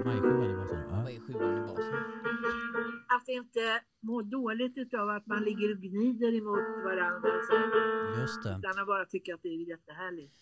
[0.04, 0.78] Majsjuan i basen.
[0.90, 0.96] Ja.
[1.04, 1.94] Vad är sjuan i basen?
[3.16, 7.30] Att inte må dåligt utav att man ligger och gnider emot varandra.
[7.48, 7.54] Så,
[8.20, 8.56] Just det.
[8.58, 10.34] utan att bara tycka att det är jättehärligt.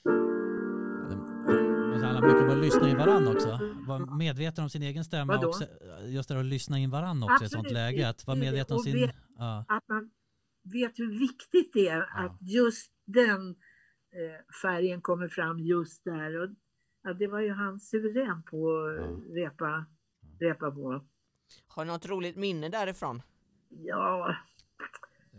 [2.00, 3.58] Det handlar mycket om att lyssna in varann också.
[3.88, 5.46] Vara medveten om sin egen stämma.
[5.46, 5.64] Också,
[6.04, 7.72] just det att lyssna in varann också i ett sånt Absolut.
[7.72, 8.08] läge.
[8.08, 9.10] Att vara medveten om sin...
[9.38, 9.64] Ja.
[9.68, 10.10] Att man
[10.72, 12.24] vet hur viktigt det är Ja.
[12.24, 13.50] att just den
[14.12, 16.40] eh, färgen kommer fram just där.
[16.42, 16.50] Och,
[17.02, 19.86] ja, det var ju han suverän på att repa,
[20.40, 21.04] repa på.
[21.66, 23.22] Har du något roligt minne därifrån?
[23.68, 24.36] Ja,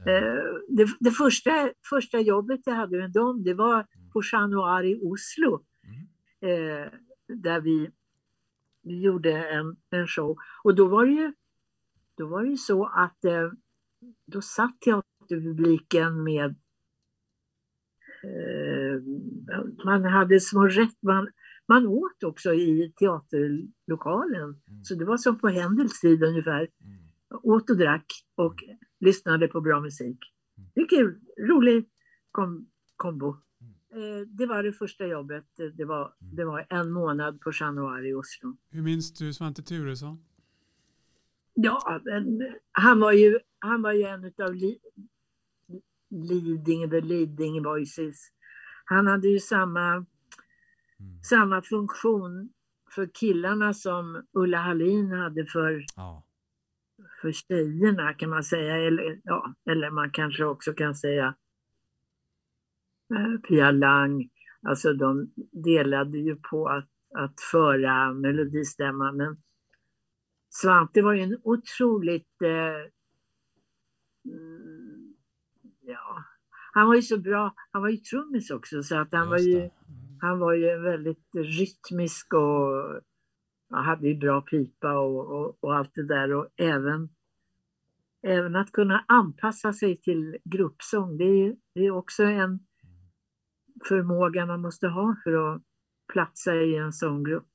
[0.06, 4.84] eh, det, det första, första jobbet jag hade med dem, det var på Chat Noir
[4.84, 5.66] i Oslo.
[5.84, 6.08] Mm.
[6.84, 6.92] Eh,
[7.28, 7.92] där vi,
[8.82, 10.38] vi gjorde en, en show.
[10.64, 11.34] Och då var det ju,
[12.18, 13.52] då var det ju så att eh,
[14.26, 14.78] då satt
[15.32, 16.56] teaterpubliken med
[18.24, 19.02] eh,
[19.86, 21.30] man hade små rätt, man,
[21.68, 24.44] man åt också i teaterlokalen.
[24.44, 24.84] Mm.
[24.84, 26.68] Så det var som på Händels tid ungefär
[27.32, 27.44] Mm.
[27.44, 28.06] åt och drack
[28.36, 28.64] och
[29.00, 30.18] lyssnade på bra musik.
[30.74, 31.90] Det är kul, rolig
[32.32, 33.30] kom, kombo.
[33.94, 35.46] Eh, det var det första jobbet.
[35.74, 38.58] Det var, det var en månad på Noir i Oslo.
[38.70, 40.26] Hur minns du Svante Turesson?
[41.54, 44.56] Ja, men han var ju, han var ju en utav
[46.12, 48.32] leading, the leading voices.
[48.86, 50.06] Han hade ju samma,
[51.00, 51.24] Mm.
[51.24, 52.54] samma funktion
[52.96, 56.26] för killarna som Ulla Hallin hade för, Ja.
[57.22, 58.78] för tjejerna kan man säga.
[58.78, 61.36] Eller, ja, eller man kanske också kan säga
[63.16, 64.30] eh, Pia Lang.
[64.62, 69.18] Alltså de delade ju på att, att föra melodistämman.
[69.18, 69.42] Men
[70.50, 72.42] Svante var ju en otroligt...
[72.42, 72.92] Eh,
[76.74, 77.54] han var ju så bra.
[77.72, 79.60] Han var ju trummis också så att han var ju...
[79.60, 79.72] det.
[80.22, 83.02] Han var ju väldigt rytmisk och
[83.78, 86.34] hade ju bra pipa och, och, och allt det där.
[86.34, 87.10] Och även,
[88.28, 92.60] även att kunna anpassa sig till gruppsång, det är, ju- det är också en
[93.88, 95.62] förmåga man måste ha för att
[96.14, 97.48] platsa i en sånggrupp.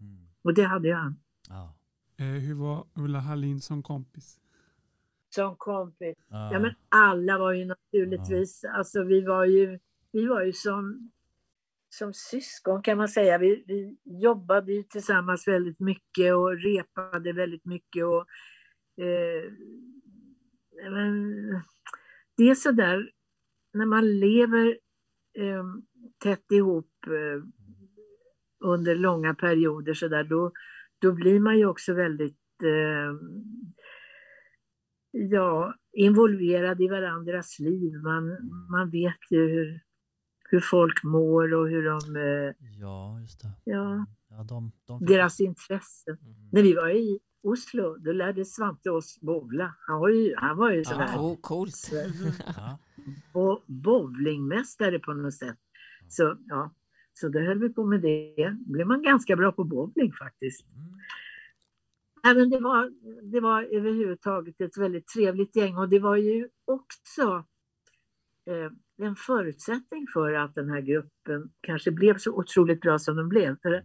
[0.00, 0.28] Mm.
[0.42, 1.20] Och det hade han.
[1.48, 1.74] Ja.
[2.16, 4.40] Eh, hur var Ulla Hallin som kompis?
[5.34, 6.16] Som kompis.
[6.28, 6.52] Ja.
[6.52, 9.78] Ja, men alla var ju naturligtvis, alltså vi var ju,
[10.12, 11.10] vi var ju som,
[11.88, 13.38] som syskon kan man säga.
[13.38, 18.04] Vi, vi jobbade ju tillsammans väldigt mycket och repade väldigt mycket.
[18.04, 18.26] Och,
[19.04, 19.52] eh,
[20.90, 21.34] men,
[22.36, 23.10] det är sådär,
[23.72, 24.78] när man lever
[25.38, 25.64] eh,
[26.18, 27.42] tätt ihop eh,
[28.60, 30.52] under långa perioder så där, då,
[30.98, 33.14] då blir man ju också väldigt eh,
[35.30, 37.92] ja, involverad i varandras liv.
[38.02, 38.36] Man,
[38.70, 39.80] man vet ju hur,
[40.50, 43.50] hur folk mår och hur de, eh, ja, just det.
[43.64, 46.16] ja, Ja, de, de fick- deras intressen.
[46.22, 46.34] Mm.
[46.52, 49.74] När vi var i Oslo, då lärde Svante oss bowla.
[49.86, 51.04] Han var ju, han var ju sån Ja.
[51.06, 51.90] här Coolt.
[52.56, 52.78] Ja.
[53.32, 55.56] bo- bowlingmästare på något sätt.
[56.08, 56.74] Så, ja,
[57.12, 58.56] så då höll vi på med det.
[58.66, 60.66] Blev man ganska bra på bowling faktiskt.
[60.76, 60.98] Mm.
[62.28, 62.90] Nej, men det, var,
[63.22, 67.44] det var överhuvudtaget ett väldigt trevligt gäng och det var ju också
[68.46, 73.28] eh, en förutsättning för att den här gruppen kanske blev så otroligt bra som den
[73.28, 73.56] blev.
[73.62, 73.82] För,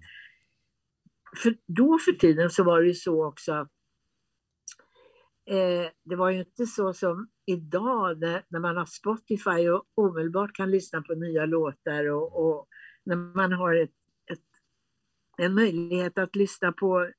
[1.44, 3.72] för då för tiden så var det ju så också att
[5.46, 10.56] eh, det var ju inte så som idag när, när man har Spotify och omedelbart
[10.56, 12.68] kan lyssna på nya låtar och, och
[13.04, 13.96] när man har ett,
[14.32, 14.40] ett,
[15.38, 17.10] en möjlighet att lyssna på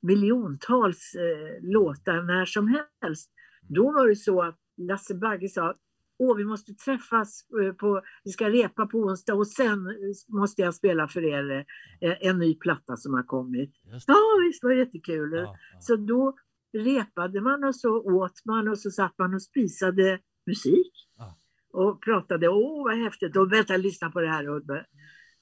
[0.00, 3.30] miljontals eh, låtar när som helst.
[3.68, 5.74] Då var det så att Lasse Bagge sa
[6.18, 10.62] Åh, vi måste träffas, eh, på, vi ska repa på onsdag och sen eh, måste
[10.62, 11.64] jag spela för er
[12.00, 13.70] eh, en ny platta som har kommit.
[14.06, 14.16] Ja,
[14.46, 15.32] visst var det jättekul.
[15.32, 15.80] Ja, ja.
[15.80, 16.34] Så då
[16.72, 20.92] repade man och så åt man och så satt man och spisade musik.
[21.18, 21.38] Ja.
[21.72, 24.48] Och pratade, åh vad häftigt, och vänta, lyssna på det här.
[24.48, 24.62] Och,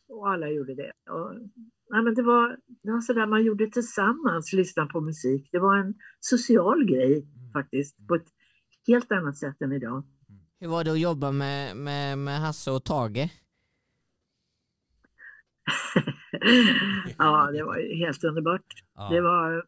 [0.08, 0.92] och alla gjorde det.
[1.10, 1.32] Och,
[1.88, 5.48] ja, men det var, det var sådär man gjorde tillsammans, lyssna på musik.
[5.52, 7.12] Det var en social grej
[7.44, 7.52] Mm.
[7.52, 8.28] faktiskt, på ett
[8.86, 10.02] helt annat sätt än idag.
[10.60, 13.30] Hur var det att jobba med, med, med Hasse och Tage?
[17.18, 18.66] ja, det var helt underbart.
[18.94, 19.08] Ja.
[19.10, 19.66] Det var,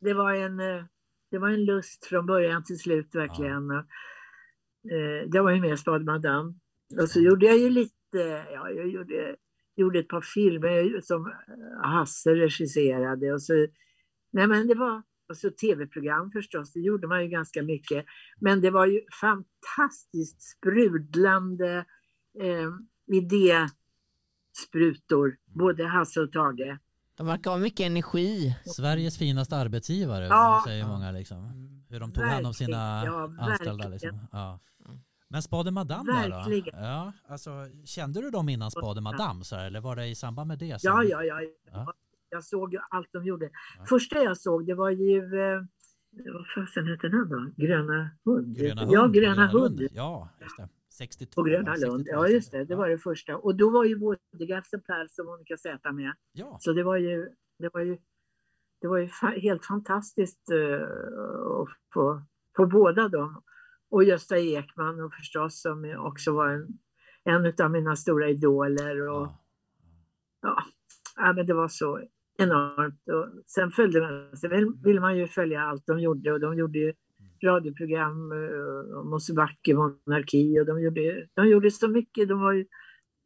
[0.00, 0.56] det var en,
[1.30, 3.70] det var en lust från början till slut verkligen.
[3.70, 3.84] Och,
[4.92, 6.54] eh, Jag var ju med i Spade Madame.
[7.02, 9.36] Och så gjorde jag ju lite, ja, jag gjorde,
[9.80, 11.32] gjorde ett par filmer som eh,
[11.90, 13.32] Hasse regisserade.
[13.32, 13.52] Och så,
[14.30, 18.04] nej men det var, och så tv-program förstås, det gjorde man ju ganska mycket.
[18.40, 21.84] Men det var ju fantastiskt sprudlande
[22.40, 22.70] eh,
[23.16, 26.78] idésprutor, både Hasse och Tage.
[27.16, 28.56] De verkar ha mycket energi.
[28.64, 30.62] Sveriges finaste arbetsgivare Ja.
[30.66, 31.66] säger många liksom.
[31.88, 34.18] Hur de tog hand om sina ja, anställda liksom.
[34.32, 34.60] Ja.
[35.32, 36.36] Men Spade Madame där då?
[36.36, 36.82] Verkligen.
[36.84, 37.50] Ja, alltså,
[37.84, 40.80] kände du dem innan Spade Madame så här, eller var det i samband med det?
[40.80, 41.40] som- Ja, ja, ja.
[41.72, 41.92] Ja.
[42.28, 43.50] Jag såg allt de gjorde.
[43.78, 43.84] Ja.
[43.88, 45.62] Första jag såg det var ju, eh,
[46.34, 47.50] vad fasen hette den då?
[47.56, 48.56] Gröna hund?
[48.56, 49.80] Gröna ja, hund, Gröna hund.
[49.92, 50.68] Ja, just det.
[50.92, 51.42] 62.
[51.42, 51.70] På Gröna?
[51.76, 51.80] Lund.
[52.04, 52.64] 62, Ja, just det.
[52.64, 53.36] Det var det första.
[53.36, 56.12] Och då var ju både Gafse Pers och Monica Z med.
[56.32, 57.28] Ja, Så det var ju,
[57.58, 57.98] det var ju,
[58.80, 60.82] det var ju fa- helt fantastiskt eh,
[61.60, 62.22] att få,
[62.56, 63.42] få båda dem.
[63.90, 66.68] Och Gösta Ekman och förstås som också var en,
[67.24, 69.08] en av mina stora idoler.
[69.08, 69.38] Och, ja.
[70.42, 70.56] ja,
[71.16, 72.00] ja, men det var så
[72.38, 73.08] enormt.
[73.08, 76.56] Och sen följde man, sen vill, vill man ju följa allt de gjorde och de
[76.58, 76.92] gjorde ju
[77.44, 82.28] radioprogram eh, om Mosebacke, monarki och de gjorde, de gjorde så mycket.
[82.28, 82.66] De var ju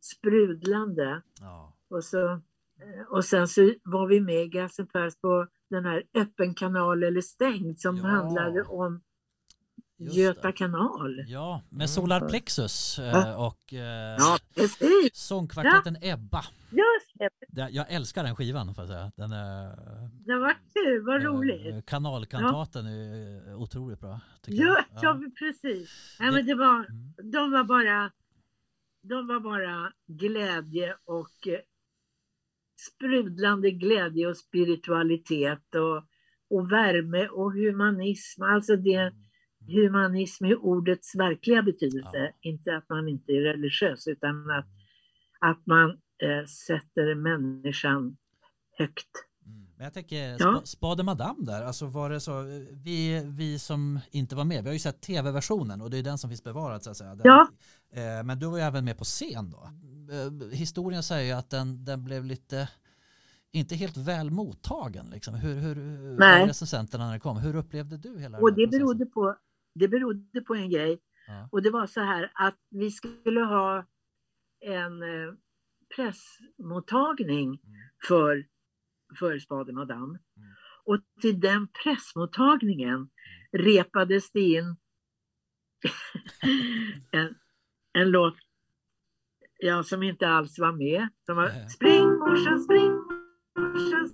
[0.00, 1.22] sprudlande.
[1.40, 1.70] ja.
[1.90, 6.02] Och, så, eh, och sen så var vi med i Gassen Pers på den här
[6.14, 8.02] öppen kanal eller stängd som Ja.
[8.06, 9.00] handlade om
[9.99, 11.24] Just Göta kanal.
[11.26, 13.47] Ja, med Solar Plexus eh, Ja.
[13.47, 14.38] och eh, Ja,
[15.12, 16.45] sångkvartetten Ebba.
[16.70, 17.68] Just det.
[17.70, 19.12] Jag älskar den skivan får jag säga.
[19.16, 19.76] Den är,
[20.26, 21.86] Det var kul, vad eh, roligt.
[21.86, 24.20] Kanalkantaten är eh, otroligt bra.
[24.47, 25.03] Ja, jag.
[25.03, 25.20] ja.
[25.38, 26.16] precis.
[26.18, 27.14] Ja, men det var, Mm.
[27.32, 28.11] de var bara
[29.09, 31.61] de var bara glädje och eh,
[32.88, 35.97] sprudlande glädje och spiritualitet och,
[36.59, 38.42] och värme och humanism.
[38.42, 39.24] Alltså det Mm.
[39.66, 42.18] Humanism i ordets verkliga betydelse.
[42.18, 42.30] Ja.
[42.40, 44.66] Inte att man inte är religiös utan att,
[45.40, 48.16] att man eh, sätter människan
[48.78, 49.08] högt.
[49.46, 49.66] Mm.
[49.76, 50.36] Men jag tänker, Ja.
[50.36, 52.42] spa, Spade Madame där, alltså var det så,
[52.84, 56.18] vi, vi som inte var med, vi har ju sett tv-versionen och det är den
[56.18, 57.14] som finns bevarad så att säga.
[57.14, 57.48] Den, Ja.
[57.92, 59.70] eh, men du var ju även med på scen då.
[60.14, 62.68] Eh, historien säger ju att den, den blev lite,
[63.52, 65.34] inte helt väl mottagen liksom.
[65.34, 65.74] Hur, hur,
[66.18, 66.42] Nej.
[66.42, 69.36] av recensenterna när det kom, hur upplevde du hela Och den här det berodde, på,
[69.75, 71.01] det berodde på en grej.
[71.27, 71.49] Ja.
[71.53, 73.87] Och det var så här att vi skulle ha
[74.61, 75.35] en eh,
[75.97, 77.61] pressmottagning
[78.09, 78.47] för,
[79.18, 80.18] för Spade Madame.
[80.37, 80.55] Mm.
[80.85, 83.11] Och till den pressmottagningen
[83.53, 84.77] repades det in
[87.11, 87.35] en,
[87.93, 88.35] en låt
[89.59, 91.09] ja, som inte alls var med.
[91.27, 91.68] Som var.
[91.68, 92.93] Spring morsan, spring
[93.59, 94.11] morsan,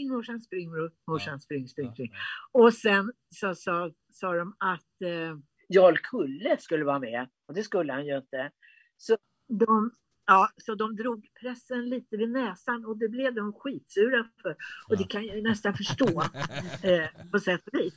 [0.00, 0.40] spring morsan.
[0.40, 0.70] Spring
[1.06, 2.12] morsan, spring spring, spring.
[2.52, 5.38] Och sen så sa, sa de att eh,
[5.68, 7.28] Jarl Kulle skulle vara med.
[7.48, 8.50] Och det skulle han ju inte.
[8.96, 9.16] Så
[9.48, 9.90] de,
[10.26, 14.56] ja, så de drog pressen lite vid näsan och det blev de skitsura för.
[14.88, 16.22] Och det kan jag ju nästan förstå
[16.82, 17.94] eh, på sätt och vis.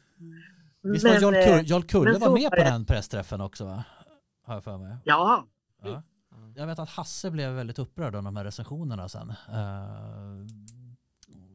[0.82, 2.64] Visst var Jarl, eh, Kull, Jarl Kulle var med på det.
[2.64, 3.84] den pressträffen också va?
[4.44, 4.98] Har jag för mig.
[5.04, 5.48] Ja,
[5.84, 6.04] Ja.
[6.56, 9.34] Jag vet att Hasse blev väldigt upprörd av de här recensionerna sen.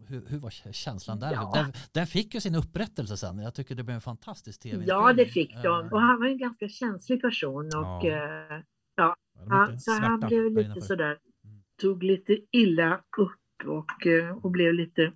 [0.09, 1.33] Hur, hur var känslan där?
[1.33, 1.53] Ja.
[1.55, 3.39] Den, den fick ju sin upprättelse sen.
[3.39, 5.87] Jag tycker det blev en fantastisk tv ja, det fick de.
[5.87, 7.67] Eh, Och han var en ganska känslig person.
[7.67, 8.57] Och, Ja.
[8.99, 9.09] eh,
[9.49, 11.63] han, så han blev lite sådär, Mm.
[11.81, 15.13] tog lite illa upp och, eh, och blev lite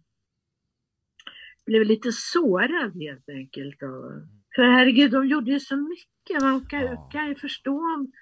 [1.67, 3.83] blev lite sårad helt enkelt.
[3.83, 4.13] Och,
[4.55, 6.43] för herregud, de gjorde ju så mycket.
[6.43, 7.09] Man kan, Ja.
[7.13, 8.13] kan ju förstå om,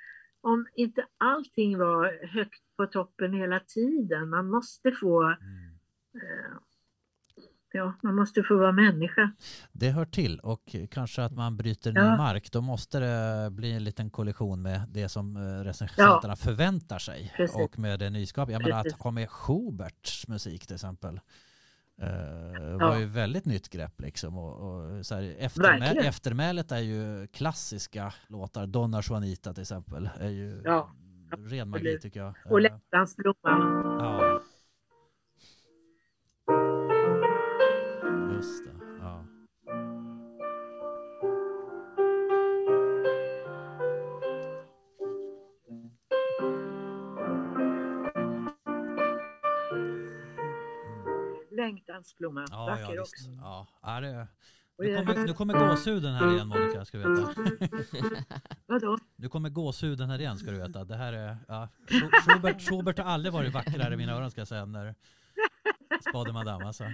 [0.40, 4.28] om inte allting var högt på toppen hela tiden.
[4.30, 5.38] Man måste få, Mm.
[7.72, 9.30] Ja, man måste få vara människa.
[9.72, 12.16] Det hör till och kanske att man bryter ny Ja.
[12.16, 12.52] mark.
[12.52, 17.32] Då måste det bli en liten kollision med det som eh, recensenterna förväntar sig.
[17.36, 17.56] Precis.
[17.56, 18.50] Och med det nyskap.
[18.50, 21.20] Jag menar att ha med Schuberts musik till exempel.
[22.02, 22.08] Eh,
[22.80, 22.88] Ja.
[22.88, 24.38] var ju väldigt nytt grepp liksom.
[24.38, 24.54] Och,
[24.96, 26.06] och så här, eftermä- Verkligen.
[26.06, 28.66] eftermälet är ju klassiska låtar.
[28.66, 30.10] Donna Juanita till exempel.
[30.20, 30.90] Är ju Ja,
[31.50, 32.34] ren magi tycker jag.
[32.44, 33.36] Och Eh, Lättans blomma.
[34.00, 34.40] ja.
[51.60, 52.44] Längtans blomma.
[52.50, 53.30] Ja, Vacker ja, också.
[53.40, 54.28] Ja, är det...
[54.78, 57.34] Nu kommer, nu kommer gåshuden här igen Monica, ska du veta.
[58.66, 58.98] Vadå?
[59.16, 60.84] Nu kommer gåshuden här igen, ska du veta.
[60.84, 61.36] Det här är...
[61.48, 64.94] Ja, Schu- Schubert, Schubert har aldrig varit vackrare i mina öron, ska jag säga, när
[66.10, 66.84] Spade Madame, alltså.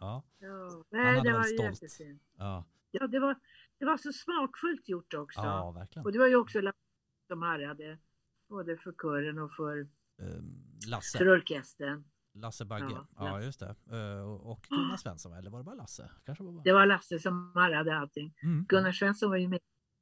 [0.00, 1.82] Ja, Ja, nej, det var stolt.
[1.82, 2.22] jättefint.
[2.38, 3.36] ja, Ja, det var,
[3.78, 5.40] det var så smakfullt gjort också.
[5.40, 6.06] ja verkligen.
[6.06, 6.60] Och det var ju också
[7.28, 7.98] som harrade,
[8.48, 9.80] både för kören och för,
[10.22, 12.04] Ehm, Lasse, för orkestern.
[12.34, 12.86] Lasse Bagge.
[12.90, 13.74] Ja, Ja, just det.
[13.90, 16.10] Eh, Och och Gunnar Svensson, eller var det bara Lasse?
[16.26, 16.62] Kanske var bara...
[16.62, 18.34] Det var Lasse som harrade allting.
[18.42, 19.60] Mm, Gunnar Svensson var ju med.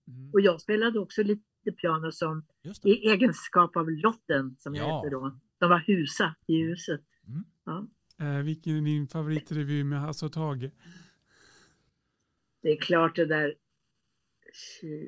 [0.08, 2.46] mm, Och jag spelade också lite piano som,
[2.84, 4.96] i egenskap av Lotten, som jag Ja.
[4.96, 5.38] hette då.
[5.58, 7.00] Som var husa i huset.
[7.26, 7.44] Mm.
[7.64, 7.86] Ja.
[8.20, 10.70] Eh, vilken är din favoritrevy med Hasse och Tage?
[12.62, 13.54] Det är klart det där,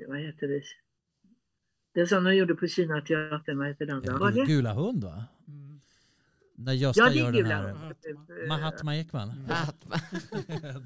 [0.09, 0.63] vad heter det?
[1.95, 4.03] Det som de gjorde på Kina teatern, vad heter den
[4.35, 4.47] det?
[4.47, 5.25] Gula hund, va?
[6.65, 7.69] När Gösta Ja, det gör den här...
[7.73, 8.49] hund.
[8.49, 9.29] Mahatma Ekman.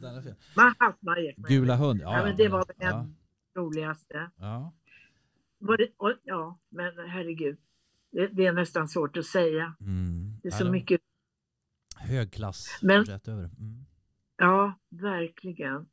[0.00, 0.34] Den är fin.
[0.56, 1.48] Mahatma Ekman.
[1.48, 2.16] Gula hund, ja.
[2.18, 3.06] Ja, men det var den ja,
[3.56, 4.30] roligaste.
[4.36, 4.72] ja.
[5.58, 7.56] Var det, och, ja, men herregud.
[8.12, 9.74] Det, det är nästan svårt att säga.
[9.80, 10.38] Mm.
[10.42, 11.00] Det är Ja, så var mycket.
[11.96, 13.44] Hög klass Men- rätt över.
[13.44, 13.84] Mm.
[14.36, 15.86] Ja, verkligen.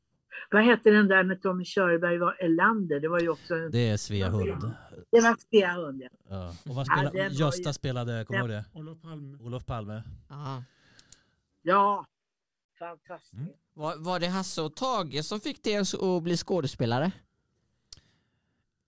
[0.52, 3.00] Vad hette den där med Tommy Körberg var Elander?
[3.00, 3.72] Det var ju också en...
[3.72, 4.72] Det är Svea hund.
[5.12, 6.10] Det var Svea hund, ja.
[6.30, 6.50] Ja.
[6.70, 8.80] Och vad Ja, spelade, den var Gösta ju- spelade, kommer du ihåg det?
[8.80, 9.38] Olof Palme.
[9.42, 10.04] Olof Palme.
[10.30, 10.64] Ja.
[11.62, 12.06] Ja,
[12.80, 13.34] fantastiskt.
[13.34, 13.48] Mm.
[13.74, 17.12] Var, var det Hasse och Tage som fick dig att bli skådespelare?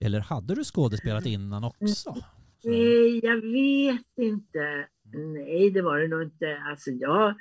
[0.00, 1.86] Eller hade du skådespelat innan också?
[1.86, 2.16] Så.
[2.64, 4.88] Nej, jag vet inte.
[5.14, 6.58] Nej, det var det nog inte.
[6.70, 7.34] Alltså jag...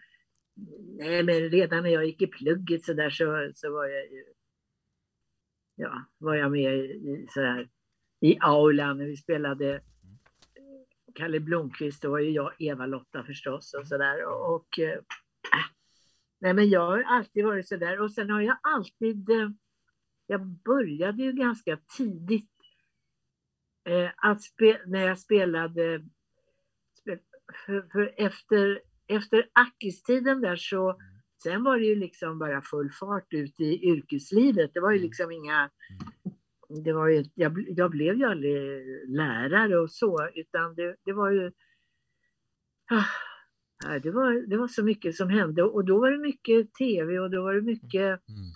[0.98, 4.24] Nej, men redan när jag gick i plugget så där så, så var jag ju...
[5.76, 7.70] Ja, var jag med i, så här,
[8.20, 9.82] i aulan när vi spelade eh,
[11.16, 12.02] Kalle Blomqvist.
[12.02, 14.26] Då var ju jag Eva-Lotta förstås och så där.
[14.26, 15.00] Och, och äh,
[16.40, 18.02] nej, men jag har alltid varit så där.
[18.02, 19.30] Och sen har jag alltid...
[19.30, 19.50] Eh,
[20.28, 22.52] jag började ju ganska tidigt
[23.84, 26.04] äh, att spe, när jag spelade,
[27.66, 30.98] för, för efter, efter Ackis-tiden där så
[31.44, 34.72] Sen var det ju liksom bara full fart ut i yrkeslivet.
[34.74, 35.70] Det var ju liksom inga...
[36.84, 41.32] Det var ju, jag, jag blev ju aldrig lärare och så, utan det, det var
[41.32, 41.52] ju...
[42.92, 47.20] Ah, det, var, det var så mycket som hände och då var det mycket tv
[47.20, 48.20] och då var det mycket...
[48.30, 48.50] Mm.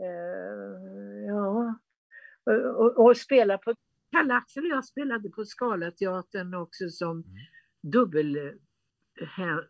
[0.00, 1.78] Eh, ja,
[2.76, 3.74] och, och, spela på...
[4.10, 7.24] Kalle-Axel och jag spelade på Scalateatern också som Mm.
[7.82, 8.58] dubbel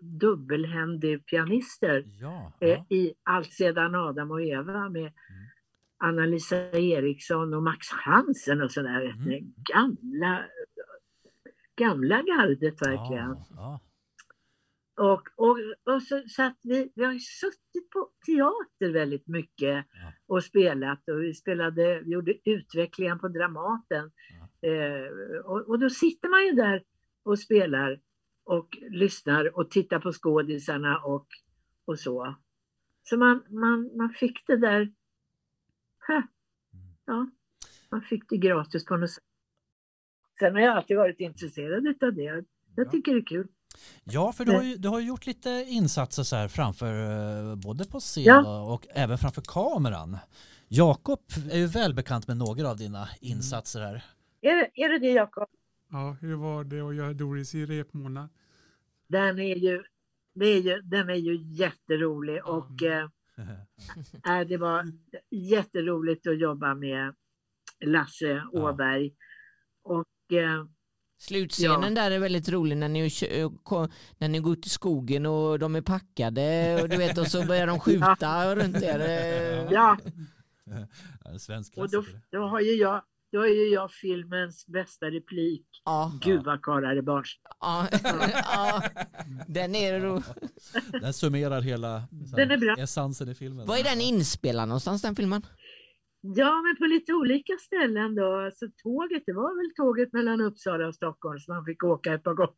[0.01, 2.87] dubbelhändig pianister Ja, eh, ja.
[2.89, 5.13] i Allt sedan Adam och Eva med
[5.97, 9.05] Anna-Lisa Eriksson och Max Hansen och sådär.
[9.05, 9.55] Mm.
[9.57, 10.45] Gamla,
[11.77, 13.31] gamla gardet verkligen.
[13.31, 13.81] Ja, ja.
[14.97, 15.59] Och, och,
[15.95, 20.13] och så, så att vi, vi har ju suttit på teater väldigt mycket Ja.
[20.27, 24.11] och spelat och vi spelade, vi gjorde utvecklingen på Dramaten.
[24.61, 26.83] Eh, och, och då sitter man ju där
[27.23, 28.01] och spelar
[28.45, 31.27] och lyssnar och tittar på skådisarna och,
[31.85, 32.37] och så.
[33.03, 34.93] Så man, man, man fick det där,
[37.07, 37.31] ja,
[37.91, 39.25] man fick det gratis på något sätt.
[40.39, 42.45] Sen har jag alltid varit intresserad av det.
[42.77, 43.49] Jag tycker det är kul.
[44.05, 46.93] Ja, för du har, ju, du har gjort lite insatser så här framför
[47.51, 48.73] eh, både på scen Ja.
[48.73, 50.19] och även framför kameran.
[50.69, 51.21] Jakob
[51.51, 54.05] är ju välbekant med några av dina insatser här.
[54.41, 55.49] Är det är det, det Jakob?
[55.95, 58.29] Ja, hur var det att göra Doris i repmånad?
[59.07, 59.83] Den är ju,
[60.35, 63.09] det är ju, den är ju jätterolig och eh,
[64.41, 64.93] äh, det var
[65.31, 67.15] jätteroligt att jobba med
[67.85, 69.15] Lasse Åberg.
[69.83, 70.67] Och eh,
[71.19, 73.11] Slutscenen där är väldigt rolig när ni,
[74.19, 77.47] när ni går ut i skogen och de är packade och du vet och så
[77.47, 78.99] börjar de skjuta runt er.
[79.71, 79.99] ja,
[80.65, 80.87] Ja,
[81.77, 83.03] och då, då, har ju jag,
[83.35, 85.67] då har ju jag filmens bästa replik.
[85.85, 87.39] Ja, Gud vad karlar är barns.
[87.61, 87.89] ja,
[88.45, 88.83] ja,
[89.49, 90.23] den är ro.
[91.01, 92.77] Den summerar hela Den är bra.
[92.79, 93.67] essensen i filmen.
[93.67, 95.43] Var är den inspelad någonstans den filmen?
[96.21, 98.51] Ja, men på lite olika ställen då.
[98.55, 102.23] Så tåget, det var väl tåget mellan Uppsala och Stockholm som man fick åka ett
[102.23, 102.55] par gånger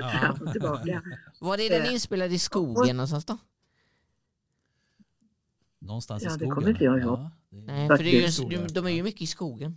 [0.00, 0.08] Ja.
[0.10, 1.02] fram och tillbaka.
[1.40, 3.38] Var är den Eh, inspelad i skogen någonstans då?
[5.78, 6.54] Någonstans i Ja, det skogen.
[6.54, 7.18] kommer inte jag ihåg.
[7.18, 9.76] Ja, Nej, för det är ju, de, de är ju mycket i skogen.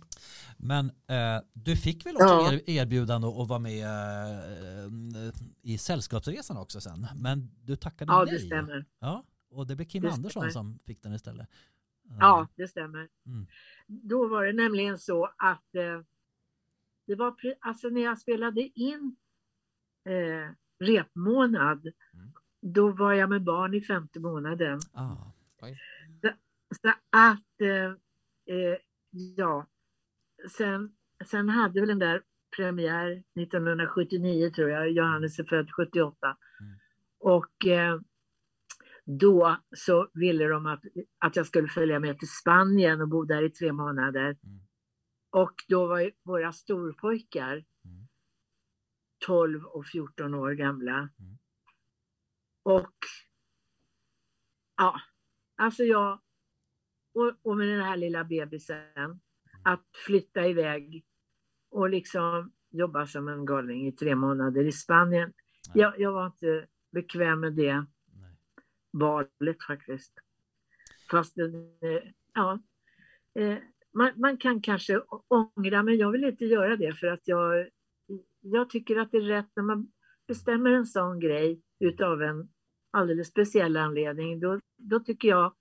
[0.56, 2.52] Men eh, du fick väl också Ja.
[2.52, 7.06] er, erbjudande att vara med eh, i Sällskapsresan också sen?
[7.16, 8.32] Men du tackade Ja, nej.
[8.34, 8.84] det stämmer.
[9.00, 10.50] Ja, och det blev Kim Det Andersson stämmer.
[10.50, 11.48] som fick den istället.
[12.20, 13.08] Ja, det stämmer.
[13.26, 13.46] Mm.
[13.86, 16.00] Då var det nämligen så att eh,
[17.06, 19.16] det var alltså när jag spelade in
[20.04, 20.54] eh,
[20.86, 22.32] repmånad, Mm.
[22.60, 24.80] då var jag med barn i femte månaden.
[24.92, 25.16] Ah.
[26.72, 27.90] Så att, eh,
[28.56, 28.78] eh,
[29.36, 29.66] ja,
[30.50, 32.22] sen, sen hade väl den där
[32.56, 36.36] premiär 1979 tror jag, Johannes är född 78.
[36.60, 36.78] Mm.
[37.18, 38.00] Och eh,
[39.04, 40.80] då så ville de att,
[41.18, 44.24] att jag skulle följa med till Spanien och bo där i tre månader.
[44.24, 44.60] Mm.
[45.30, 48.08] Och då var ju våra storpojkar Mm.
[49.26, 50.96] 12 och 14 år gamla.
[50.98, 51.38] Mm.
[52.62, 52.96] Och
[54.76, 55.00] ja,
[55.56, 56.21] alltså jag
[57.14, 59.20] och, och med den här lilla bebisen
[59.64, 61.04] att flytta iväg
[61.70, 65.32] och liksom jobba som en galning i tre månader i Spanien.
[65.74, 67.86] Jag, jag var inte bekväm med det Nej.
[68.90, 70.12] valet faktiskt.
[71.10, 71.44] Fast eh,
[72.34, 72.62] ja,
[73.34, 73.58] eh,
[73.92, 77.68] man, man kan kanske ångra, men jag vill inte göra det för att jag,
[78.40, 79.92] jag tycker att det är rätt när man
[80.26, 82.48] bestämmer en sån grej utav en
[82.90, 84.40] alldeles speciell anledning.
[84.40, 85.54] Då, då tycker jag,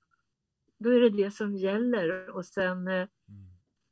[0.84, 3.08] då är det det som gäller och sen eh, Mm.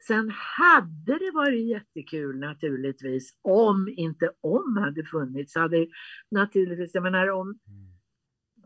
[0.07, 5.55] Sen hade det varit jättekul naturligtvis, om inte om hade funnits.
[5.55, 5.87] Hade
[6.31, 7.59] naturligtvis, jag menar om, Mm.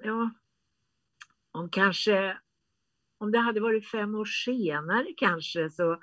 [0.04, 0.30] ja,
[1.52, 2.38] om kanske,
[3.18, 6.00] om det hade varit fem år senare kanske så Mm.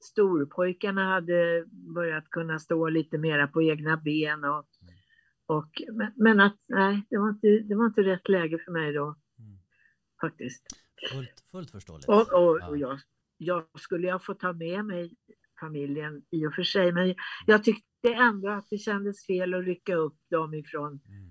[0.00, 4.94] storpojkarna hade börjat kunna stå lite mera på egna ben och, Mm.
[5.46, 8.92] och men, men att nej, det var, inte, det var inte rätt läge för mig
[8.92, 9.04] då
[9.38, 9.58] Mm.
[10.20, 10.66] faktiskt.
[11.10, 12.08] Fullt, fullt förståeligt.
[12.08, 12.68] Och, och, Ja.
[12.68, 12.98] och jag,
[13.36, 15.16] jag skulle ha fått ta med mig
[15.60, 17.14] familjen i och för sig, men
[17.46, 21.30] jag tyckte ändå att det kändes fel att rycka upp dem ifrån, Mm.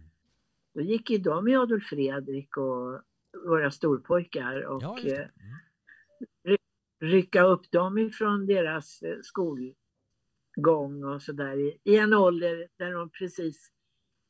[0.74, 3.01] då gick ju de i Adolf Fredrik och
[3.47, 6.57] våra storpojkar och Ja, eh, Mm.
[6.99, 13.09] rycka upp dem ifrån deras eh, skolgång och sådär i, i en ålder där de
[13.09, 13.72] precis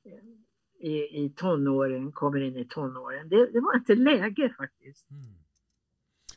[0.05, 0.23] eh,
[0.81, 3.29] i, i tonåren, kommer in i tonåren.
[3.29, 5.11] Det, det var inte läge faktiskt.
[5.11, 5.23] Mm.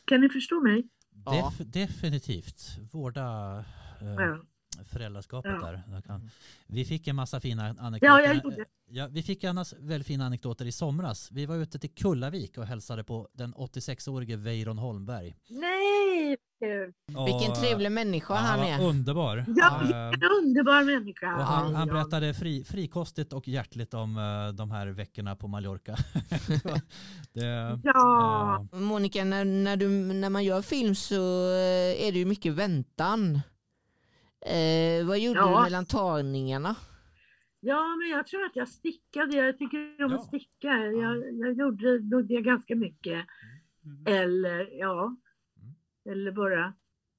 [0.04, 0.88] Kan ni förstå mig?
[1.24, 1.52] Ja.
[1.58, 2.78] Def, definitivt.
[2.92, 3.58] Vårda...
[4.00, 4.38] eh, Ja.
[4.88, 5.66] Föräldraskapet Ja.
[5.86, 6.00] där.
[6.06, 6.30] Kan-
[6.66, 8.06] Vi fick en massa fina anekdoter.
[8.06, 8.64] Ja, jag gjorde.
[8.90, 11.28] Ja, vi fick en väldigt fina anekdoter i somras.
[11.32, 15.34] Vi var ute till Kullavik och hälsade på den 86-årige Weiron Holmberg.
[15.48, 16.36] Nej!
[17.06, 18.82] Vilken Och- trevlig människa Ja, han var är.
[18.88, 19.44] Underbar.
[19.56, 21.36] Ja, Eh, vilken underbar människa.
[21.36, 25.96] och han, han berättade fri, frikostigt och hjärtligt om eh, de här veckorna på Mallorca.
[27.32, 28.66] det, Ja.
[28.72, 31.14] eh, Monica, när, när, du, när man gör film så
[31.50, 33.40] eh, är det ju mycket väntan.
[34.44, 35.56] Eh, vad gjorde Ja.
[35.58, 36.76] du mellan tagningarna?
[37.60, 39.36] ja, men jag tror att jag stickade.
[39.36, 40.16] Jag tycker om Ja.
[40.18, 40.68] att sticka.
[40.76, 43.26] Jag, jag gjorde nog det ganska mycket.
[43.84, 44.04] Mm.
[44.22, 45.16] Eller ja,
[45.56, 45.74] Mm.
[46.18, 46.74] eller bara.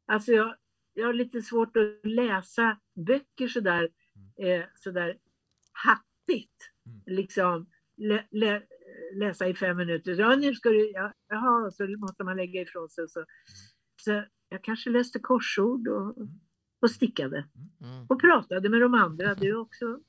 [0.08, 0.56] Alltså jag,
[0.94, 3.90] jag har lite svårt att läsa böcker sådär,
[4.38, 5.18] eh, sådär
[5.72, 6.72] hattigt.
[6.86, 7.02] Mm.
[7.06, 7.68] Liksom
[7.98, 8.62] lä, lä,
[9.16, 10.20] läsa i fem minuter.
[10.20, 13.08] Ja, nu ska du, ja, jaha, så måste man lägga ifrån sig.
[13.10, 13.26] Så,
[14.02, 16.16] så jag kanske läste korsord och,
[16.82, 17.46] och stickade
[17.82, 18.06] Mm.
[18.10, 19.36] och pratade med de andra.
[19.36, 20.00] Det är också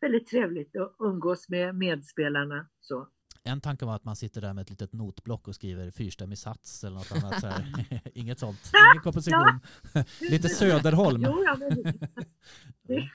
[0.00, 2.68] väldigt trevligt att umgås med medspelarna.
[2.80, 3.08] Så.
[3.44, 6.84] en tanke var att man sitter där med ett litet notblock och skriver fyrstämmig sats
[6.84, 7.40] eller något annat.
[7.40, 7.64] Så här.
[8.14, 8.72] Inget sånt.
[8.92, 9.60] Ingen komposition.
[10.30, 11.22] Lite Söderholm.
[11.26, 11.98] Jo, ja, men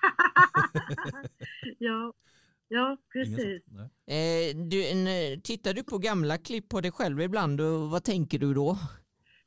[1.79, 2.13] ja,
[2.67, 3.63] ja, precis.
[4.07, 8.39] Eh, du, en, tittar du på gamla klipp på dig själv ibland och vad tänker
[8.39, 8.77] du då?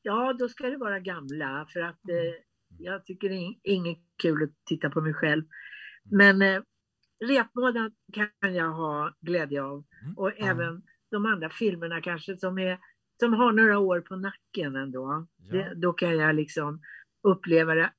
[0.02, 2.34] Ja, då ska det vara gamla för att eh,
[2.78, 5.44] jag tycker det är inget kul att titta på mig själv.
[6.10, 6.62] Men eh,
[7.24, 10.18] repmånaden kan jag ha glädje av Mm.
[10.18, 12.78] och även de andra filmerna kanske som, är,
[13.20, 15.26] som har några år på nacken ändå.
[15.36, 15.52] Ja.
[15.52, 16.80] Det, då kan jag liksom
[17.22, 17.90] uppleva det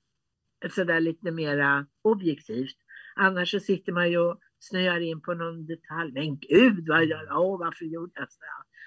[0.69, 2.78] sådär lite mera objektivt.
[3.15, 6.11] Annars så sitter man ju och snöar in på någon detalj.
[6.13, 8.39] Men gud, vad, åh, varför gjorde jag så?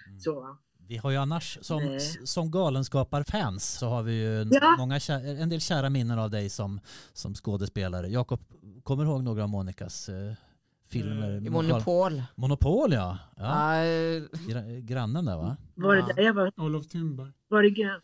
[0.08, 0.18] Mm.
[0.20, 0.58] så?
[0.88, 2.00] Vi har ju annars som, Nej.
[2.24, 4.74] som galenskapar-fans så har vi ju en- Ja.
[4.78, 4.98] många,
[5.40, 6.80] en del kära minnen av dig som,
[7.12, 8.08] som skådespelare.
[8.08, 8.40] Jakob,
[8.82, 10.32] kommer du ihåg några av Monikas eh,
[10.90, 11.46] filmer?
[11.46, 12.22] I Monopol?
[12.34, 13.18] Monopol ja.
[13.36, 13.74] ja.
[13.76, 15.56] Eh, Gra- grannen där va?
[15.74, 16.14] Var det Ja.
[16.14, 16.52] där jag var?
[16.56, 17.32] Olof Thunberg.
[17.48, 18.00] Var det grön?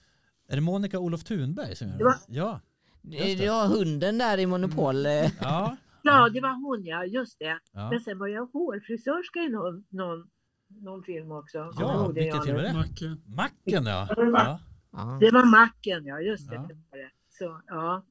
[0.48, 2.16] Är det Monica Olof Thunberg som gör Det var-?
[2.28, 2.60] Ja.
[3.02, 3.46] Det.
[3.46, 5.06] har hunden där i Monopol.
[5.06, 5.12] eh.
[5.40, 5.76] Ja.
[6.02, 7.58] Ja, det var hon ja, just det.
[7.72, 7.90] ja.
[7.90, 10.26] Men sen var jag hårfrisörska i någon, någon,
[10.80, 11.72] någon film också.
[11.78, 12.72] Ja, vilken film är det?
[12.72, 13.22] Macken.
[13.26, 14.08] Macken ja.
[14.92, 16.54] Ja, det var- Macken, ja just det.
[16.54, 16.60] Ja.
[16.68, 17.10] det var det.
[17.30, 18.04] Så, ja.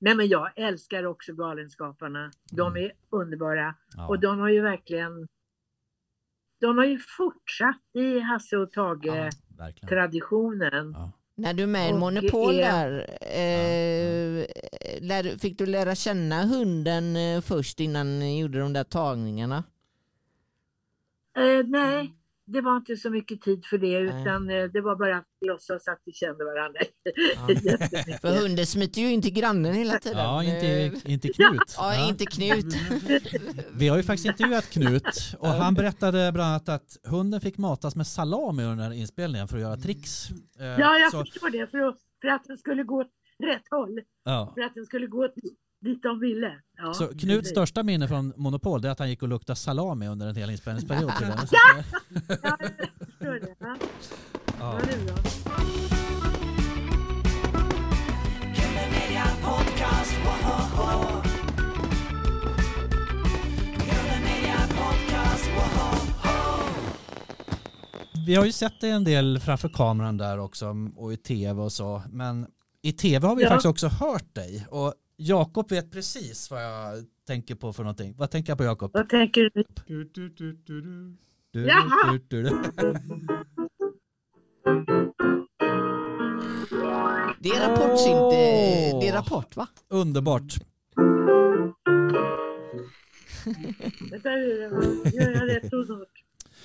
[0.00, 2.30] Nej men jag älskar också Galenskaparna.
[2.52, 2.84] De Mm.
[2.84, 4.08] är underbara ja.
[4.08, 5.28] och de har ju verkligen
[6.60, 10.92] de har ju fortsatt i Hasse och Tage-traditionen.
[10.92, 11.12] Ja.
[11.36, 14.46] När du är med i Monopol är- där, eh,
[15.00, 19.64] lär, fick du lära känna hunden eh, först innan ni gjorde de där tagningarna?
[21.36, 22.14] Eh, nej,
[22.46, 25.88] det var inte så mycket tid för det utan eh, det var bara att låtsas
[25.88, 26.80] att vi kände varandra.
[27.36, 28.18] Ja.
[28.20, 30.18] För hunden smiter ju in till grannen hela tiden.
[30.18, 31.74] ja, Eh, inte, inte Knut.
[31.76, 32.08] Ja, Ja.
[32.08, 32.74] inte Knut.
[33.72, 37.96] Vi har ju faktiskt intervjuat Knut och han berättade bland annat att hunden fick matas
[37.96, 40.30] med salami under den här inspelningen för att göra tricks.
[40.58, 41.66] Eh, Ja, jag så, förstår det.
[41.70, 43.10] För att, för att den skulle gå åt
[43.44, 44.00] rätt håll.
[44.24, 44.52] ja.
[44.54, 46.52] För att den skulle gå dit- dit de ville.
[46.76, 47.50] Ja, så Knuts precis.
[47.50, 50.50] största minne från Monopol det är att han gick och luktade salami under en hel
[50.50, 51.12] inspelningsperiod.
[51.48, 51.56] Så,
[52.42, 52.58] Ja,
[53.18, 53.56] jag det.
[53.60, 53.76] Ja,
[54.60, 54.78] ja.
[55.08, 55.16] ja.
[68.26, 71.72] Vi har ju sett det en del framför kameran där också och i tv och
[71.72, 72.02] så.
[72.10, 72.46] Men
[72.82, 73.48] i tv har vi Ja.
[73.48, 74.66] faktiskt också hört dig.
[74.70, 78.14] Och Jakob vet precis vad jag tänker på för någonting.
[78.16, 78.90] Vad tänker jag på Jakob?
[78.94, 79.64] Vad tänker du?
[79.86, 81.16] Du, du, du, du, du.
[81.50, 82.12] Du, Jaha!
[82.12, 82.50] du, du, du.
[87.40, 88.16] Det är rapportsint.
[88.16, 89.68] eh, Det är rapport va?
[89.88, 90.54] Underbart.
[94.10, 96.06] Vänta, gör jag rätt ord?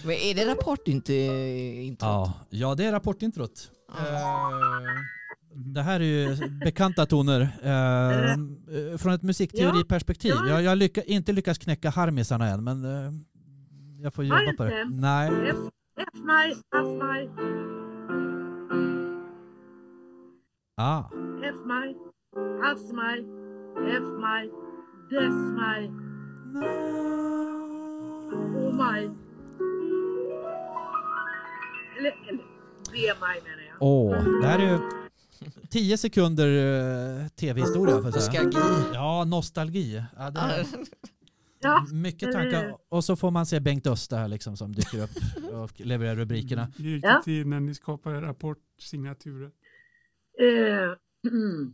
[0.04, 1.14] Men är det rapport inte?
[1.14, 3.72] inte Ja, ja det är rapportintrot.
[3.89, 4.04] Eh,
[5.56, 6.36] det här är ju
[6.66, 10.34] bekanta toner eh, eh, från ett musikteoriperspektiv.
[10.36, 10.47] Ja.
[10.47, 13.12] Jag jag har lycka, inte lyckats knäcka harmisarna än, men eh,
[14.02, 14.86] jag får jobba på det.
[14.89, 15.30] Nej,
[15.97, 17.30] F-maj, F-maj,
[20.78, 21.04] ah.
[21.43, 21.95] F-maj,
[22.64, 23.20] As-maj,
[23.97, 24.52] F-maj,
[25.10, 25.91] Des-maj,
[28.56, 29.10] O-maj.
[31.97, 32.43] Eller, eller
[32.93, 33.78] D-maj menar jag.
[33.80, 34.99] Åh, det här är ju
[35.70, 36.47] 10 sekunder
[37.22, 37.95] eh, tv-historia.
[37.99, 38.57] Nostalgi.
[38.93, 40.03] Ja, nostalgi.
[40.17, 40.65] Ja, det är
[41.61, 42.76] Ja, mycket tankar.
[42.89, 45.09] Och så får man se Bengt Öster här liksom som dyker upp
[45.53, 46.67] och levererar rubrikerna.
[46.78, 47.22] Det gick Ja.
[47.26, 49.51] tid när ni skapade rapportsignaturer.
[50.41, 50.95] Eh,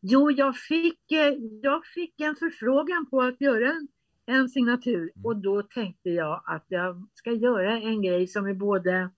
[0.00, 3.88] Jo, jag fick, eh, jag fick en förfrågan på att göra en,
[4.26, 5.24] en signatur Mm.
[5.26, 9.10] och då tänkte jag att jag ska göra en grej som är både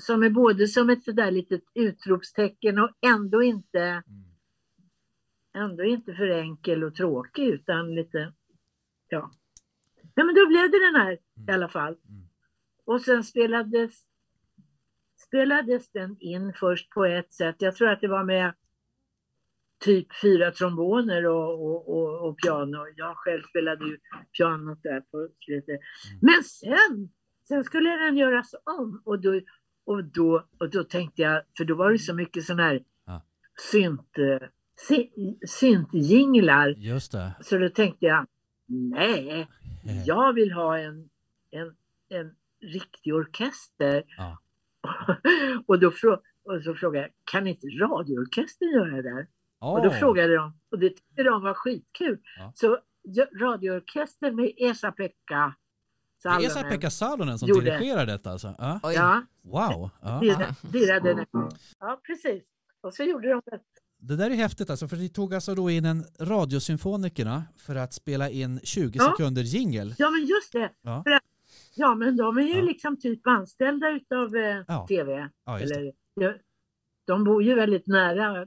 [0.00, 4.04] som är både som ett sådär litet utropstecken och ändå inte, Mm.
[5.70, 8.32] ändå inte för enkel och tråkig utan lite,
[9.08, 9.30] ja.
[10.14, 11.92] Ja men då blev det den här i alla fall.
[12.08, 12.28] Mm.
[12.84, 14.04] Och sen spelades,
[15.26, 17.56] spelades den in först på ett sätt.
[17.58, 18.54] Jag tror att det var med
[19.84, 22.78] typ fyra tromboner och, och, och, och piano.
[22.96, 23.98] Jag själv spelade ju
[24.38, 25.80] pianot där på slutet.
[26.20, 27.08] Men sen,
[27.48, 29.40] sen skulle den göras om och då,
[29.84, 33.22] och då, och då tänkte jag, för då var det så mycket sån här Ja.
[33.72, 34.48] synt, eh,
[34.88, 35.10] sy-
[35.46, 36.68] syntjinglar.
[36.68, 37.32] Just det.
[37.40, 38.26] Så då tänkte jag,
[38.66, 39.48] nej,
[40.06, 41.08] jag vill ha en,
[41.50, 41.76] en,
[42.08, 44.02] en riktig orkester.
[44.16, 44.38] Ja.
[45.66, 46.12] och, då frå,
[46.44, 49.26] och så frågade jag, kan inte radioorkestern göra det där?
[49.58, 52.18] Och då frågade de, och det tyckte de var skitkul.
[52.38, 52.52] Ja.
[52.54, 52.78] Så
[53.40, 55.54] radioorkestern med Esa-Pekka
[56.22, 57.64] Det är Salonen, Esa-Pekka Salonen som Gjorde.
[57.64, 58.54] dirigerar detta alltså?
[58.58, 58.80] Ja.
[58.82, 58.94] Oj.
[58.94, 59.90] Ja, Wow.
[60.02, 60.20] Ja.
[60.62, 61.26] dirrade, den.
[61.80, 62.44] Ja, precis.
[62.80, 63.60] Och så gjorde de det.
[63.98, 67.92] Det där är häftigt alltså, för de tog alltså då in en radiosymfonikerna för att
[67.94, 69.04] spela in 20 Ja.
[69.04, 69.94] sekunder jingle.
[69.98, 70.70] Ja, men just det.
[70.82, 71.02] Ja.
[71.02, 71.22] För att,
[71.74, 72.62] ja, men de är ju Ja.
[72.64, 74.86] liksom typ anställda utav eh, Ja.
[74.88, 75.28] TV.
[75.46, 75.92] Eller,
[77.06, 78.46] de bor ju väldigt nära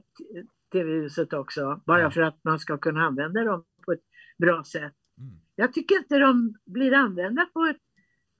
[0.72, 2.10] TV-huset också, bara Ja.
[2.10, 4.00] för att man ska kunna använda dem på ett
[4.38, 4.92] bra sätt.
[5.18, 5.40] Mm.
[5.60, 7.74] Jag tycker inte de blir använda på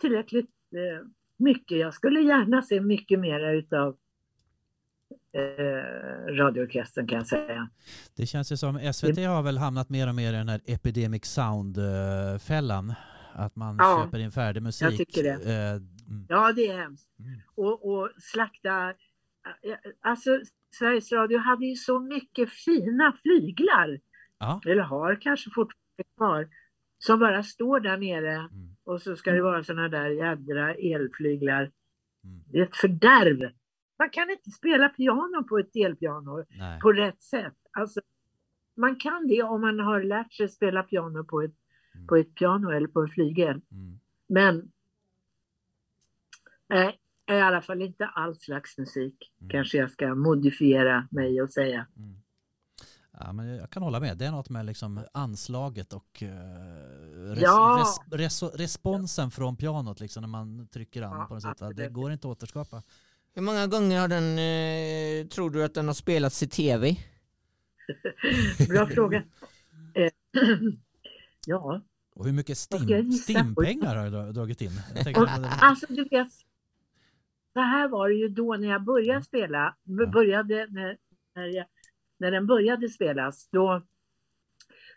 [0.00, 1.06] tillräckligt eh,
[1.36, 1.78] mycket.
[1.78, 3.96] Jag skulle gärna se mycket mera utav
[5.32, 7.68] eh, radioorkestern kan jag säga.
[8.16, 11.24] Det känns ju som SVT har väl hamnat mer och mer i den här Epidemic
[11.24, 12.94] Sound-fällan.
[13.32, 14.82] Att man Ja, köper in färdig musik.
[14.86, 15.30] jag tycker det.
[15.30, 15.70] Eh,
[16.10, 16.26] mm.
[16.28, 17.08] Ja, det är hemskt.
[17.18, 17.40] Mm.
[17.54, 18.88] Och, och slakta...
[18.88, 18.94] eh,
[20.00, 20.30] Alltså,
[20.78, 24.00] Sveriges Radio hade ju så mycket fina flyglar,
[24.38, 24.60] Ja.
[24.66, 26.48] eller har kanske fortfarande kvar,
[27.02, 28.76] som bara står där nere Mm.
[28.84, 31.60] och så ska det vara såna där jädra elflyglar.
[32.24, 32.42] Mm.
[32.46, 33.52] Det är ett fördärv.
[33.98, 36.80] Man kan inte spela piano på ett elpiano Nej.
[36.80, 37.56] på rätt sätt.
[37.70, 38.00] Alltså,
[38.76, 41.54] man kan det om man har lärt sig spela piano på ett,
[41.94, 42.06] Mm.
[42.06, 43.60] på ett piano eller på en flygel.
[43.72, 44.00] Mm.
[44.28, 44.70] Men
[46.68, 46.98] nej,
[47.30, 49.32] i alla fall inte all slags musik.
[49.40, 49.50] Mm.
[49.50, 51.86] Kanske jag ska modifiera mig och säga.
[53.24, 54.18] Ja, men jag kan hålla med.
[54.18, 56.28] Det är något med liksom anslaget och eh,
[57.32, 57.98] res, Ja.
[58.12, 61.76] res, res, responsen från pianot liksom, när man trycker an Ja, på något sätt.
[61.76, 62.82] Det går inte att återskapa.
[63.34, 66.96] Hur många gånger har den, eh, tror du att den har spelats i tv?
[68.68, 69.22] Bra fråga.
[69.94, 70.10] Eh,
[71.46, 71.80] ja,
[72.14, 73.12] Och hur mycket Stim?
[73.12, 74.70] Stimpengar har du dra- dragit in?
[75.16, 76.32] Och, alltså du vet.
[77.52, 79.76] Så här var det ju då när jag började spela.
[79.84, 80.06] Ja.
[80.06, 80.96] Började när,
[81.34, 81.66] när, jag,
[82.20, 83.48] när den började spelas.
[83.50, 83.82] Då,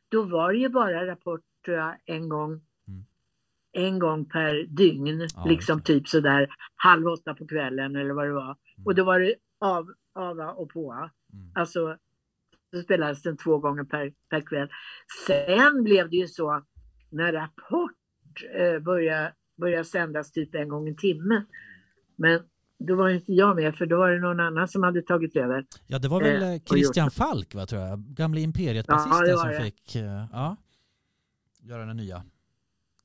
[0.09, 2.51] då var det ju bara rapport tror jag, en gång.
[2.87, 3.05] Mm.
[3.71, 5.27] En gång per dygn.
[5.35, 8.43] Ja, liksom typ sådär halv åtta på kvällen eller vad det var.
[8.43, 8.85] Mm.
[8.85, 10.91] Och då var det av, ava och på.
[10.93, 11.51] Mm.
[11.55, 11.97] Alltså,
[12.73, 14.69] så spelades den två gånger per, per kväll.
[15.27, 16.63] Sen blev det ju så
[17.09, 17.91] när Rapport
[18.53, 21.45] eh, började, började sändas typ en gång i timmen.
[22.15, 22.39] Men
[22.87, 25.65] då var inte jag med för då var det någon annan som hade tagit över.
[25.87, 27.99] Ja, det var väl Eh, eh, Christian Falk, va, tror jag.
[27.99, 29.61] Gamle Imperiet-basisten Ja, som det.
[29.63, 30.55] fick eh, ja,
[31.61, 32.23] göra den nya.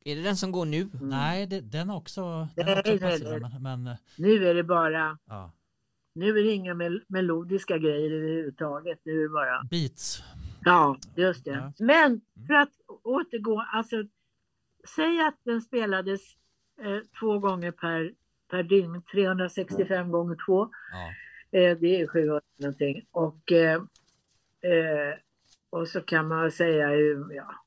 [0.04, 0.80] Är det den som går nu?
[0.80, 1.08] Mm.
[1.08, 3.40] Nej, det, den har också, den Nej, också nej, nej.
[3.40, 5.52] Men, men eh, Nu är det bara, ja,
[6.14, 8.98] nu är det inga mel melodiska grejer överhuvudtaget.
[9.04, 10.22] Nu är det bara, Beats.
[10.64, 11.50] ja just det.
[11.50, 11.72] Ja.
[11.84, 12.72] Men för att
[13.02, 13.96] återgå, alltså
[14.96, 16.20] säg att den spelades
[16.82, 18.12] eh, två gånger per,
[18.48, 20.68] per dygn, 365 gånger två.
[20.92, 21.58] Ja.
[21.58, 23.06] Eh, det är 700 någonting.
[23.10, 23.74] Och, eh,
[24.60, 25.14] eh,
[25.70, 27.64] och så kan man säga, ju, ja,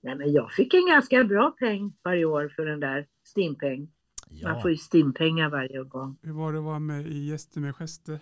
[0.00, 3.92] nej men jag fick en ganska bra peng varje år för den där stimpeng.
[4.42, 4.60] Man ja.
[4.60, 6.16] får ju stimpengar varje gång.
[6.22, 8.18] Hur var det att vara med i Gäster med gester?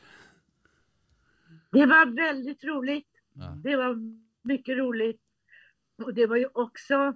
[1.72, 3.08] Det var väldigt roligt.
[3.32, 3.58] Ja.
[3.62, 3.96] Det var
[4.42, 5.20] mycket roligt.
[6.04, 7.14] Och det var ju också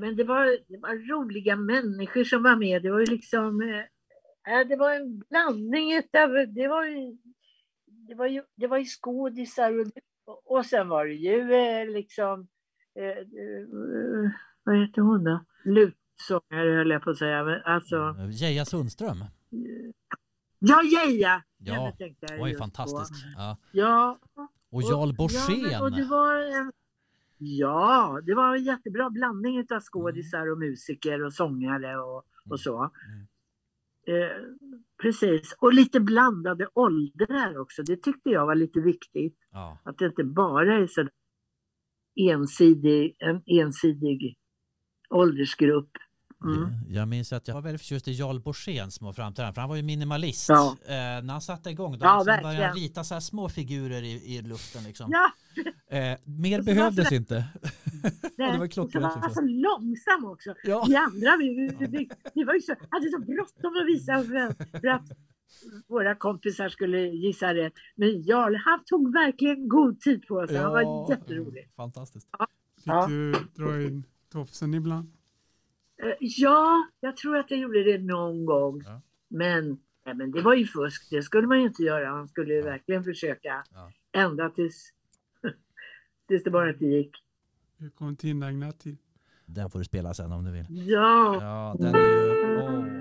[0.00, 2.82] men det var, det var roliga människor som var med.
[2.82, 7.16] Det var ju liksom eh, det var en blandning utav, det var ju,
[7.86, 9.72] det var ju, det var ju skådisar
[10.26, 12.48] och, och sen var det ju eh, liksom,
[12.94, 13.24] eh,
[14.62, 15.44] vad heter hon då?
[15.64, 17.44] Lutsångare höll jag på att säga.
[17.44, 19.24] Men alltså, Geija Sundström.
[20.58, 21.42] ja, Geija!
[21.58, 21.92] Ja,
[22.38, 22.64] Hon just på.
[22.64, 23.24] fantastisk.
[23.36, 23.56] Ja.
[23.72, 24.18] Ja,
[24.70, 25.70] Och Jarl Borssén.
[25.72, 26.72] Ja, och det var en,
[27.38, 32.90] ja, det var en jättebra blandning av skådisar och musiker och sångare och, och så.
[33.06, 33.26] Mm.
[34.08, 34.36] Eh,
[35.02, 37.82] precis, och lite blandade åldrar också.
[37.82, 39.36] Det tyckte jag var lite viktigt.
[39.50, 39.78] Ja.
[39.84, 41.08] Att det inte bara är så
[42.20, 44.36] ensidig, en ensidig
[45.10, 45.90] åldersgrupp.
[46.44, 46.68] Mm.
[46.88, 49.76] Jag minns att jag var väldigt förtjust i Jarl Borséns små framträdanden, för han var
[49.76, 50.48] ju minimalist.
[50.48, 50.76] Ja.
[50.86, 54.02] Eh, när han satte igång, då Ja, liksom började han rita så här små figurer
[54.02, 54.84] i, i luften.
[54.84, 55.10] Liksom.
[55.12, 55.30] Ja,
[55.90, 57.44] Eh, mer behövdes inte.
[58.36, 59.34] nej, det var klockrent, var han liksom.
[59.34, 60.54] så långsam också.
[60.64, 60.84] Ja.
[60.88, 64.78] Vi andra, vi, vi, vi, vi var ju så, hade så bråttom att visa för,
[64.80, 65.04] för att
[65.88, 67.72] våra kompisar skulle gissa rätt.
[67.96, 70.56] Men Jarl, han tog verkligen god tid på sig.
[70.56, 71.68] Han var jätterolig.
[71.76, 72.26] Fantastiskt.
[72.76, 73.06] Fick Ja.
[73.06, 75.12] du dra in tofsen ibland?
[76.02, 78.82] Eh, Ja, jag tror att jag gjorde det någon gång.
[78.84, 79.00] Ja.
[79.28, 81.08] Men, nej, men det var ju fusk.
[81.10, 82.12] Det skulle man ju inte göra.
[82.12, 83.92] Man skulle ju verkligen försöka Ja.
[84.12, 84.92] ända tills,
[86.28, 87.10] tills det bara inte gick.
[87.78, 88.96] Hur kom tillägnad till?
[89.46, 90.66] Den får du spela sen om du vill.
[90.70, 92.58] Ja, Ja, den är ju...
[92.62, 92.97] Åh.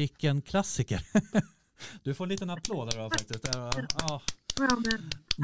[0.00, 1.00] Vilken klassiker.
[2.02, 3.48] Du får en liten applåd där faktiskt.
[3.52, 4.22] Ja.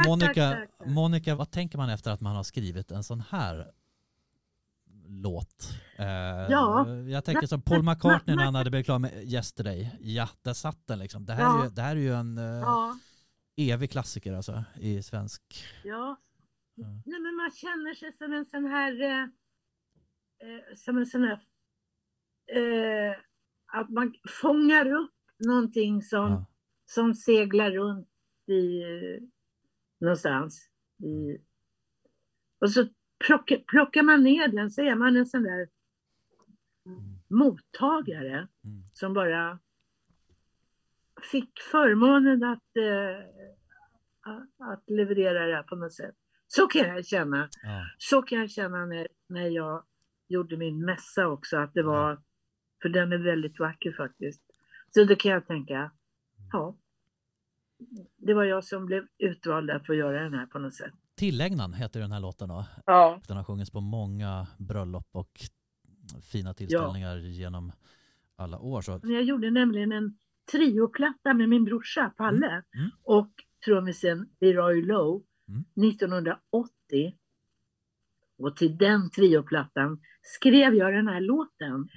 [0.07, 0.67] Monica.
[0.87, 3.71] Monica, vad tänker man efter att man har skrivit en sån här
[5.09, 5.71] låt?
[5.99, 6.07] Eh,
[6.51, 6.89] Ja.
[6.89, 9.91] Jag tänker som Paul McCartney när han hade blivit klar med Yesterday.
[10.01, 11.27] Ja, där satt den liksom.
[11.27, 11.61] Det här, Ja.
[11.61, 12.99] är, ju, det här är ju en eh, ja,
[13.57, 15.43] evig klassiker alltså i svensk...
[15.85, 16.17] ja.
[16.75, 16.87] Ja.
[17.07, 19.03] Nej, men man känner sig som en sån här...
[19.03, 21.41] Eh, eh, som en sån här...
[22.53, 23.17] Eh,
[23.81, 26.47] att man fångar upp någonting som, Ja.
[26.87, 28.09] som seglar runt
[28.49, 28.83] i,
[30.01, 30.71] någonstans.
[31.03, 31.39] I,
[32.59, 32.89] och så
[33.27, 35.69] plockar, plockar man ner den så är man en sån där
[36.87, 37.03] Mm.
[37.29, 38.83] mottagare Mm.
[38.93, 39.59] som bara
[41.31, 43.25] fick förmånen att, eh,
[44.21, 46.15] att- att leverera det här på något sätt.
[46.47, 47.49] Så kan jag känna.
[47.63, 47.85] Ja.
[47.99, 49.85] Så kan jag känna när, när jag
[50.29, 52.23] gjorde min mässa också, att det var,
[52.83, 54.43] för den är väldigt vacker faktiskt.
[54.95, 55.91] Så då kan jag tänka,
[56.53, 56.77] ja,
[58.17, 60.93] det var jag som blev utvald att få göra den här på något sätt.
[61.15, 62.65] Tillägnan heter den här låten då.
[62.87, 63.21] Ja.
[63.27, 65.41] Den har sjungits på många bröllop och
[66.33, 67.73] fina tillställningar genom
[68.37, 68.83] alla år.
[68.83, 70.19] Så, Jag gjorde nämligen en
[70.53, 72.91] trioplatta med min brorsa Palle mm.
[73.03, 73.31] och
[73.65, 75.91] trummisen Leroy Lowe Mm.
[75.93, 77.17] 1980.
[78.39, 81.89] Och till den trioplattan skrev jag den här låten.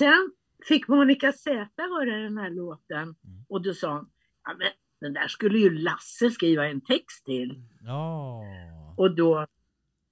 [0.00, 0.12] Mm.
[0.12, 0.32] Sen
[0.68, 3.16] fick Monica Z höra den här låten Mm.
[3.48, 4.10] och då sa hon,
[4.44, 4.68] ja, men
[5.00, 7.62] den där skulle ju Lasse skriva en text till.
[7.84, 8.42] ja.
[8.96, 9.46] Och då,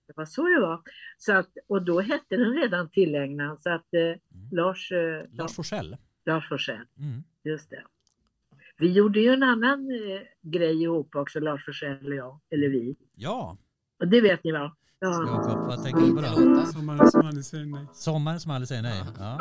[0.07, 0.83] det var så det var.
[1.19, 4.21] Så att, och då hette den redan tillägnad så att eh,
[4.53, 5.97] Lars, eh, Lars Forssell.
[6.27, 7.23] Lars Forssell, Mm.
[7.45, 7.83] just det.
[8.79, 12.97] Vi gjorde ju en annan eh, grej ihop också, Lars Forssell och jag, eller vi.
[13.15, 13.59] Ja,
[14.01, 14.77] Och det vet ni va?
[15.01, 15.25] Ja.
[15.27, 16.67] Jakob, vad tänker du på då?
[16.67, 17.87] Sommaren som aldrig säger nej.
[17.93, 19.05] Sommaren som aldrig säger nej.
[19.19, 19.39] Ja.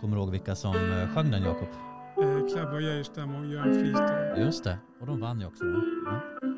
[0.00, 1.68] Kommer du ihåg vilka som eh, sjöng den Jakob?
[2.22, 4.40] Eh, Klabbe Geijerstam och Göran Friström.
[4.44, 5.64] Just det, och de vann ju också.
[5.64, 6.49] Ja.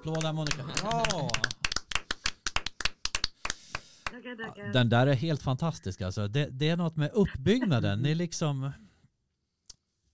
[0.00, 0.62] Applåd där Monica.
[0.64, 1.28] Bra!
[4.72, 6.28] Den där är helt fantastisk alltså.
[6.28, 7.98] Det, det är något med uppbyggnaden.
[8.02, 8.70] Ni liksom,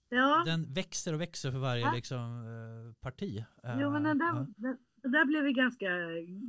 [0.08, 1.92] Ja, den växer och växer för varje Ja.
[1.94, 3.44] liksom, eh, parti.
[3.64, 4.46] Eh, jo, men den där, ja.
[4.56, 5.86] den, den där blev vi ganska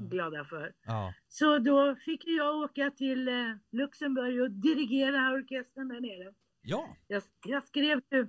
[0.09, 0.73] glada för.
[0.85, 1.13] Ja.
[1.27, 3.33] Så då fick jag åka till eh,
[3.71, 6.33] Luxemburg och dirigera orkestern där nere.
[6.61, 6.95] ja.
[7.07, 8.27] Jag, jag skrev ju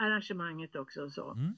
[0.00, 1.32] arrangemanget också och så.
[1.32, 1.54] Mm.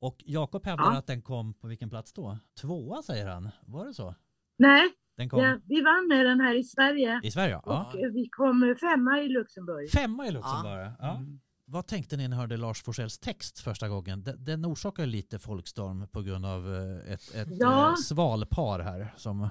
[0.00, 0.98] Och Jakob hävdar Ja.
[0.98, 2.38] att den kom på vilken plats då?
[2.60, 3.50] Tvåa säger han.
[3.66, 4.14] Var det så?
[4.58, 7.60] Nej, Den kom ja, vi vann med den här i Sverige i Sverige?
[7.64, 7.90] Ja.
[7.92, 9.90] och eh, vi kom femma i Luxemburg.
[9.90, 10.90] Femma i Luxemburg.
[10.98, 11.16] Ja.
[11.16, 11.40] Mm.
[11.68, 14.22] Vad tänkte ni när ni hörde Lars Forssells text första gången?
[14.22, 17.88] Den, den orsakar lite folkstorm på grund av eh, ett, ett Ja.
[17.90, 19.48] eh, svalpar här som,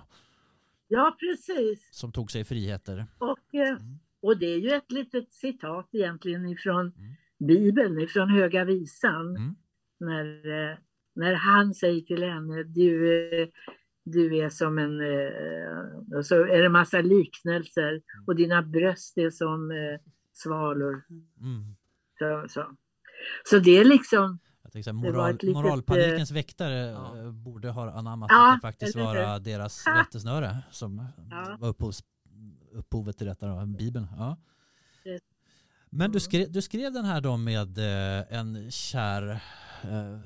[0.88, 1.90] Ja, precis.
[1.92, 3.06] som tog sig friheter.
[3.18, 4.00] Och, eh, Mm.
[4.22, 7.14] och det är ju ett litet citat egentligen ifrån Mm.
[7.48, 9.30] Bibeln, ifrån Höga Visan.
[9.36, 9.56] Mm.
[10.00, 10.26] När,
[10.72, 10.78] eh,
[11.16, 13.48] när han säger till henne, du, eh,
[14.04, 15.02] du är som en...
[15.02, 19.72] eh, Och så är det massa liknelser och dina bröst är som
[20.34, 21.04] svalor.
[21.42, 21.76] Mm.
[22.20, 22.66] Så, så.
[23.50, 24.40] så det är liksom...
[24.74, 27.32] Jag var moral, litet, moralpanikens väktare ja.
[27.32, 31.58] borde ha anammat Ja, att det faktiskt vara deras rättesnöre som Ja.
[31.60, 32.04] var upphovs,
[32.72, 34.08] upphovet till detta, då, Bibeln.
[34.18, 34.38] Ja.
[35.90, 36.20] Men du Mm.
[36.20, 37.78] skrev, du skrev den här då med
[38.30, 39.44] en kär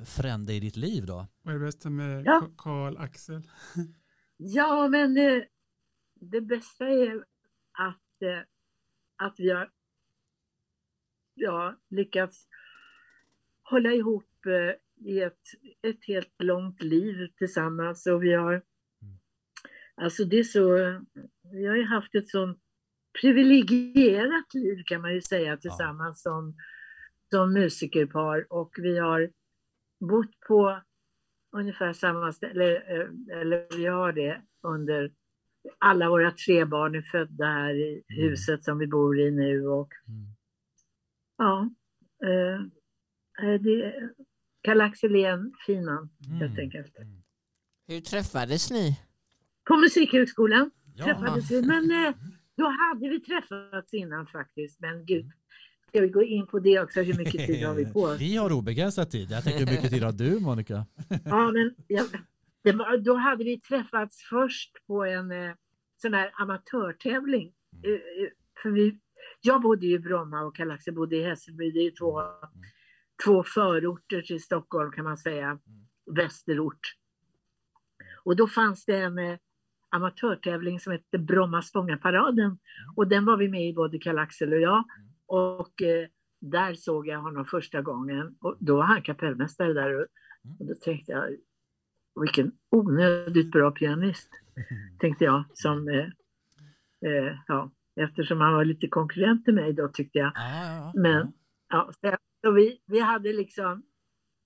[0.05, 1.27] frände i ditt liv då?
[1.41, 2.41] Vad är det bästa med Ja.
[2.41, 3.41] Ka- Karl Axel?
[4.41, 5.43] Ja, men eh,
[6.19, 7.25] det bästa är
[7.71, 8.39] att, eh,
[9.15, 9.69] att vi har
[11.33, 12.47] ja, lyckats
[13.63, 15.41] hålla ihop eh, i ett,
[15.81, 18.07] ett helt långt liv tillsammans.
[18.07, 18.61] Och vi har,
[19.95, 20.73] alltså det är så,
[21.51, 22.59] vi har ju haft ett sånt
[23.21, 26.55] privilegierat liv kan man ju säga tillsammans som,
[27.29, 28.53] som musikerpar.
[28.53, 29.31] Och vi har
[29.99, 30.81] bott på
[31.51, 35.11] ungefär samma ställe, eller, eller vi har det under
[35.77, 38.29] alla våra tre barn är födda här i Mm.
[38.29, 40.35] huset som vi bor i nu och Mm.
[41.37, 41.69] ja,
[42.27, 42.61] eh,
[43.59, 44.09] det
[44.61, 46.59] Karl-Axel är en fin man helt Mm.
[46.59, 46.97] enkelt.
[46.97, 47.21] Mm.
[47.87, 48.99] Hur träffades ni?
[49.67, 51.05] På Musikhögskolan Ja.
[51.05, 52.13] träffades vi, men eh,
[52.57, 55.31] då hade vi träffats innan faktiskt, men gud,
[55.89, 58.19] ska vi gå in på det också, hur mycket tid har vi på oss?
[58.19, 59.31] Vi har obegränsad tid.
[59.31, 60.85] Jag tänker hur mycket tid har du Monica?
[61.25, 62.03] Ja, men ja,
[62.63, 65.51] var, då hade vi träffats först på en eh,
[66.01, 67.53] sån här amatörtävling.
[67.83, 68.29] Eh, eh,
[68.63, 68.99] för vi,
[69.41, 71.71] jag bodde ju i Bromma och Karl-Axel bodde i Hässelby.
[71.71, 72.21] Det är två,
[73.25, 75.59] två förorter till Stockholm kan man säga.
[76.15, 76.95] Västerort.
[78.23, 79.37] Och då fanns det en eh,
[79.89, 82.57] amatörtävling som hette Bromma Spångaparaden.
[82.95, 84.83] Och den var vi med i, både Karl-Axel och jag.
[85.29, 86.07] Och eh,
[86.41, 88.35] där såg jag honom första gången.
[88.41, 89.95] Och då var han kapellmästare där.
[89.95, 90.07] Och,
[90.59, 91.35] och då tänkte jag,
[92.21, 94.29] vilken onödigt bra pianist,
[94.99, 95.43] tänkte jag.
[95.53, 96.05] Som, eh,
[97.11, 100.31] eh, ja, eftersom han var lite konkurrent till mig då tyckte jag.
[100.35, 100.91] Ja, ja, ja.
[101.01, 101.33] Men-
[101.71, 103.83] Ja, så, så vi, vi hade liksom,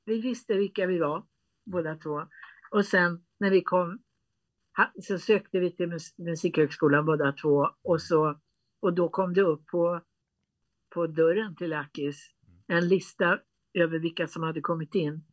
[0.05, 1.23] vi visste vilka vi var,
[1.65, 2.27] båda två.
[2.71, 3.99] Och sen när vi kom,
[5.01, 7.67] så sökte vi till mus- Musikhögskolan båda två.
[7.83, 8.39] Och, så,
[8.81, 10.01] och då kom det upp på,
[10.93, 12.29] på dörren till Akis
[12.67, 13.39] en lista
[13.73, 15.23] över vilka som hade kommit in.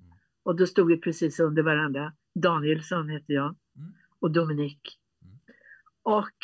[0.43, 2.13] Och då stod vi precis under varandra.
[2.35, 3.93] Danielsson heter jag Mm.
[4.21, 4.81] och Dominik.
[5.23, 5.39] Mm.
[6.03, 6.37] Och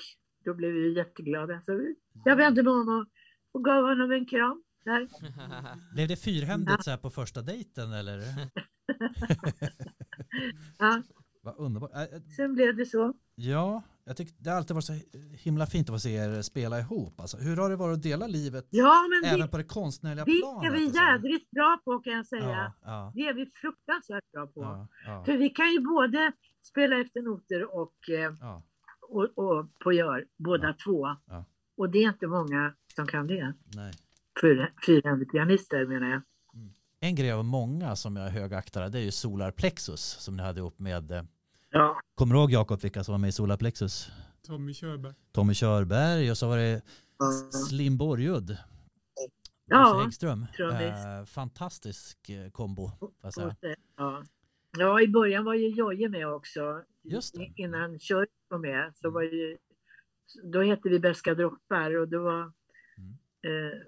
[0.44, 1.60] då blev vi jätteglada.
[1.60, 3.06] Så vi- jag vände mig om och,
[3.52, 4.62] och gav honom en kram.
[4.84, 5.08] Där.
[5.94, 8.18] Blev det fyrhändigt så här på första dejten eller?
[10.78, 11.02] Ja,
[11.42, 11.90] Vad underbart.
[12.36, 13.14] Sen blev det så.
[13.34, 14.98] Ja, jag tycker det har alltid varit så
[15.32, 17.20] himla fint att få se er spela ihop.
[17.20, 20.24] Alltså, hur har det varit att dela livet Ja, men även det, på det konstnärliga
[20.24, 20.70] det planet?
[20.72, 21.02] är vi alltså?
[21.02, 22.48] jädrigt bra på kan jag säga.
[22.50, 24.86] Ja, ja, Det är vi fruktansvärt bra på.
[25.06, 28.58] ja, För vi kan ju både spela efter noter och, eh,
[29.08, 31.06] och, och på gör, båda två.
[31.76, 33.54] Och det är inte många som kan det.
[33.74, 33.92] Nej.
[34.42, 36.22] Fyra- Fyrhändig pianister menar jag.
[37.00, 40.60] En grej av många som jag högaktar det är ju Solar Plexus som ni hade
[40.60, 41.26] ihop med.
[41.76, 44.10] Ja, Kommer du ihåg Jakob vilka som var med i Solar Plexus?
[44.46, 45.14] Tommy Körberg.
[45.32, 46.82] Tommy Körberg och så var det
[47.68, 48.56] Slim Borgud.
[49.66, 50.46] Ja, Häggström.
[50.58, 52.90] Eh, fantastisk eh, kombo.
[53.96, 54.22] Ja.
[54.78, 56.82] ja, i början var ju Jojje med också.
[57.02, 57.52] Just det.
[57.56, 59.56] Innan Kör var med så var ju,
[60.52, 62.52] då hette vi Beska droppar och då var,
[62.98, 63.12] Mm.
[63.42, 63.78] eh,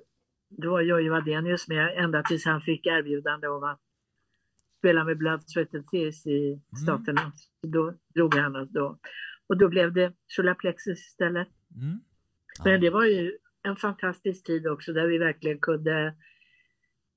[0.48, 3.81] då var Jojje Wadenius med ända tills han fick erbjudande om att
[4.78, 7.32] spela med Blood, Sweat and Tears i Staterna.
[7.60, 8.98] Så Då drog han oss då.
[9.46, 11.48] Och då blev det Solar Plexus istället.
[11.76, 12.00] Mm.
[12.64, 16.06] Men det var ju en fantastisk tid också där vi verkligen kunde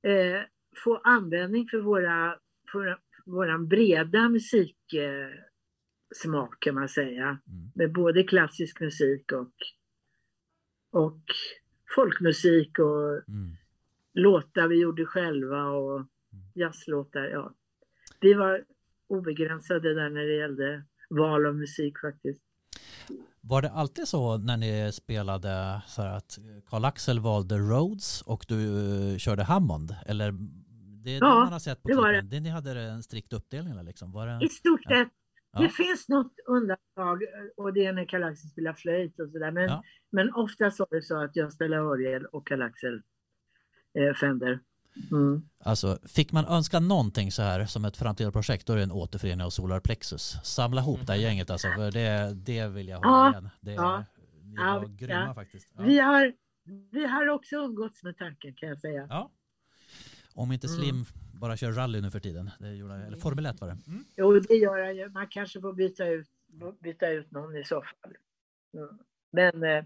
[0.03, 0.41] eh,
[0.83, 2.38] få användning för våra,
[2.71, 4.75] för, våran breda musiksmak
[6.59, 7.23] kan man säga.
[7.23, 7.71] Mm.
[7.75, 9.53] Med både klassisk musik och,
[10.91, 11.21] och
[11.95, 13.55] folkmusik och Mm.
[14.13, 16.07] låtar vi gjorde själva och
[16.53, 17.23] jazzlåtar.
[17.23, 17.53] Ja.
[18.19, 18.63] Vi var
[19.07, 22.41] obegränsade där när det gällde val av musik faktiskt.
[23.41, 26.39] Var det alltid så när ni spelade så här att
[26.69, 28.57] Karl-Axel valde Rhodes och du
[29.11, 29.95] eh, körde Hammond?
[30.05, 30.31] Eller
[31.03, 32.13] det är det Ja, man har sett på det var.
[32.13, 32.39] Det.
[32.39, 34.11] Ni hade en strikt uppdelning liksom?
[34.11, 34.45] Var det...
[34.45, 34.89] I stort Ja.
[34.89, 35.09] sett.
[35.53, 35.59] Ja.
[35.61, 37.23] Det finns något undantag
[37.57, 39.51] och det är när Karl-Axel spelar flöjt och sådär.
[39.51, 39.83] Men, Ja.
[40.11, 43.01] men oftast var det så att jag spelade orgel och Karl-Axel
[43.99, 44.59] eh, Fender.
[45.11, 45.41] Mm.
[45.59, 48.91] Alltså, fick man önska någonting så här som ett framtida projekt då är det en
[48.91, 50.35] återförening av Solar Plexus.
[50.43, 53.49] Samla ihop det här gänget alltså, för det, det vill jag hålla Ja, igen.
[53.61, 54.03] Det, ja,
[54.43, 55.34] Ni ja, var grymma ja.
[55.34, 55.68] faktiskt.
[55.77, 55.84] Ja.
[55.84, 56.34] Vi, har,
[56.91, 59.07] vi har också umgåtts med tanken kan jag säga.
[59.09, 59.31] ja.
[60.34, 60.80] Om inte Mm.
[60.80, 62.49] Slim bara kör rally nu för tiden.
[62.59, 63.77] Det gjorde, eller Formel 1 var det.
[63.88, 64.05] Mm.
[64.18, 65.09] Jo, det gör jag ju.
[65.09, 66.27] Man kanske får byta ut,
[66.80, 68.13] byta ut någon i så fall.
[68.73, 68.97] Mm.
[69.31, 69.84] Men eh,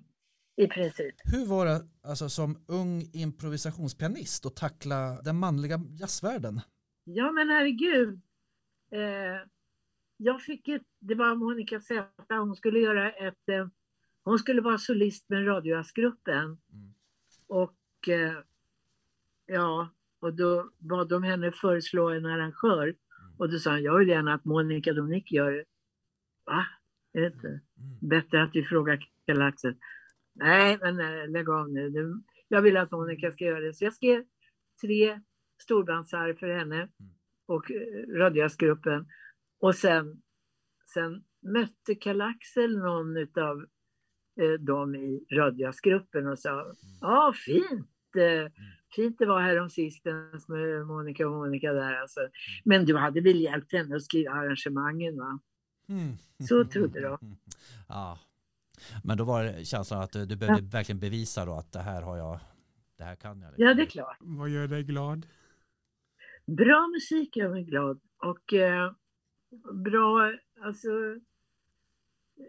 [0.58, 1.16] i princip.
[1.24, 6.62] Hur var det alltså, som ung improvisationspianist att tackla den manliga jazzvärlden?
[7.04, 8.22] Ja, men herregud.
[8.92, 9.48] Eh,
[10.18, 13.68] jag fick ett, det var Monica Z, hon skulle göra ett, eh,
[14.24, 16.44] hon skulle vara solist med radiojazzgruppen.
[16.44, 16.94] Mm.
[17.48, 18.34] Och eh,
[19.46, 22.96] ja, och då bad de henne föreslå en arrangör.
[23.38, 25.64] Och då sa han, jag vill gärna att Monica Dominic gör det.
[26.46, 26.66] Va?
[27.14, 27.98] Är det inte Mm.
[28.00, 29.76] bättre att vi frågar Kalle-Axel?
[30.36, 32.14] Nej, men eh, lägg av nu.
[32.48, 33.74] Jag vill att Monica ska göra det.
[33.74, 34.24] Så jag skrev
[34.82, 35.22] tre
[35.62, 36.90] storbandsarr för henne
[37.46, 39.08] och eh, radiojazzgruppen.
[39.60, 40.22] Och sen,
[40.94, 43.66] sen mötte Kalle-Axel någon av
[44.42, 48.52] eh, dem i radiojazzgruppen och sa, ja fint, eh,
[48.96, 52.20] fint det var här om sistens med Monica och Monica där alltså.
[52.64, 55.40] Men du hade väl hjälpt henne att skriva arrangemangen va?
[55.90, 56.14] Mm.
[56.48, 57.18] Så trodde de.
[57.88, 58.20] Ja.
[59.04, 62.02] Men då var det känslan att du du behövde verkligen bevisa då att det här
[62.02, 62.40] har jag,
[62.98, 63.50] det här kan jag.
[63.50, 63.66] liksom.
[63.66, 64.18] Ja, det är klart.
[64.20, 65.26] Vad gör dig glad?
[66.48, 68.00] Bra musik gör mig glad.
[68.18, 68.92] Och eh,
[69.74, 70.90] bra, alltså,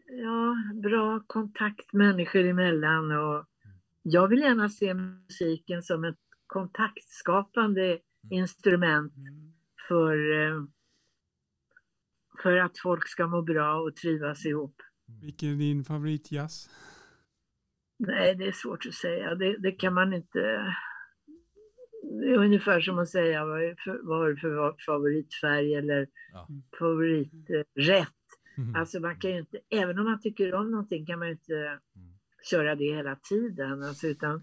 [0.07, 3.11] ja, bra kontakt människor emellan.
[3.11, 3.47] Och
[4.03, 7.99] jag vill gärna se musiken som ett kontaktskapande
[8.31, 9.13] instrument
[9.89, 10.65] för, eh,
[12.43, 14.83] för att folk ska må bra och trivas ihop.
[15.23, 16.71] Vilken är din favoritjazz?
[17.99, 19.35] Nej, det är svårt att säga.
[19.35, 20.39] Det, det kan man inte...
[22.03, 26.09] Det är ungefär som att säga vad är för, vad har du för favoritfärg eller
[26.33, 26.49] Ja.
[26.79, 28.09] favoriträtt.
[28.59, 28.75] Mm.
[28.75, 31.81] Alltså man kan ju inte, även om man tycker om någonting kan man ju inte
[32.51, 33.83] köra det hela tiden.
[33.83, 34.43] Alltså, utan, Mm.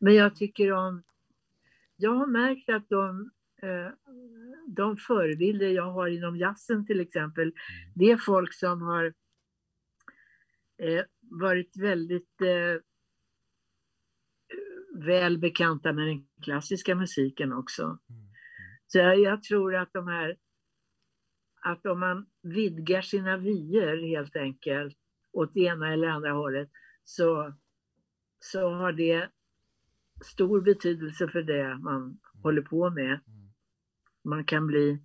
[0.00, 1.02] men jag tycker om...
[1.96, 3.30] Jag har märkt att de,
[3.62, 3.92] eh,
[4.68, 7.52] de förebilder jag har inom jazzen till exempel,
[7.94, 9.14] det är folk som har
[10.80, 12.82] eh, varit väldigt eh,
[15.04, 17.98] väl bekanta med den klassiska musiken också.
[18.86, 20.36] Så jag, jag tror att de här,
[21.62, 24.96] att om man vidgar sina vyer helt enkelt
[25.32, 26.70] åt det ena eller andra hållet
[27.04, 27.54] så,
[28.40, 29.30] så har det
[30.24, 33.20] stor betydelse för det man håller på med.
[34.24, 35.02] Man kan bli,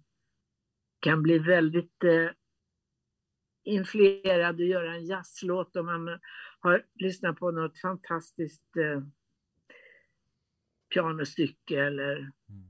[1.00, 2.30] kan bli väldigt eh,
[3.66, 6.20] influerad och göra en jazzlåt om man
[6.60, 9.02] har lyssnat på något fantastiskt eh,
[10.94, 12.16] pianostycke eller
[12.50, 12.66] Mm.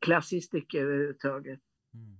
[0.00, 1.60] klassiskt stycke överhuvudtaget.
[1.94, 2.16] Mm.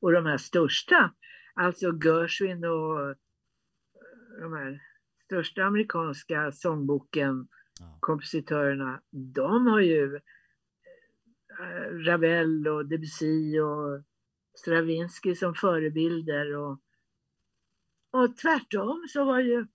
[0.00, 1.14] Och de här största,
[1.54, 3.16] alltså Gershwin och eh,
[4.40, 4.82] de här
[5.16, 7.48] största amerikanska sångboken,
[7.80, 7.98] Ja.
[8.00, 10.16] kompositörerna, de har ju
[11.60, 14.02] eh, Ravel och Debussy och
[14.56, 16.56] Stravinsky som förebilder.
[16.56, 16.80] Och,
[18.10, 19.66] och tvärtom så var ju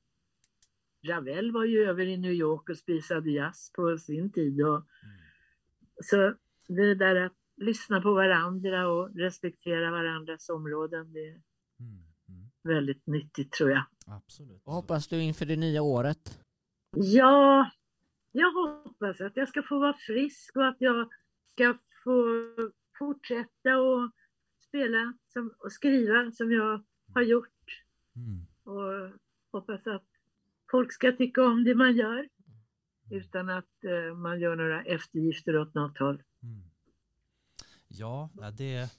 [1.07, 4.61] Ravel var ju över i New York och spisade jazz på sin tid.
[4.61, 4.85] Och,
[6.03, 6.33] så
[6.67, 11.41] det där att lyssna på varandra och respektera varandras områden, det är
[11.79, 12.03] Mm.
[12.29, 12.49] Mm.
[12.63, 13.83] väldigt nyttigt tror jag.
[14.07, 14.61] Absolut.
[14.65, 16.39] Vad hoppas du inför det nya året?
[16.95, 17.71] Ja,
[18.31, 21.09] jag hoppas att jag ska få vara frisk och att jag
[21.53, 22.23] ska få
[22.99, 24.11] fortsätta att
[24.72, 26.84] spela som, och skriva som jag
[27.14, 27.84] har gjort.
[28.15, 28.45] Mm.
[28.64, 29.19] Och
[29.52, 30.06] hoppas att
[30.72, 32.27] folk ska tycka om det man gör
[33.10, 36.23] utan att eh, man gör några eftergifter åt något håll.
[36.43, 36.64] Mm.
[37.88, 38.89] Ja, det,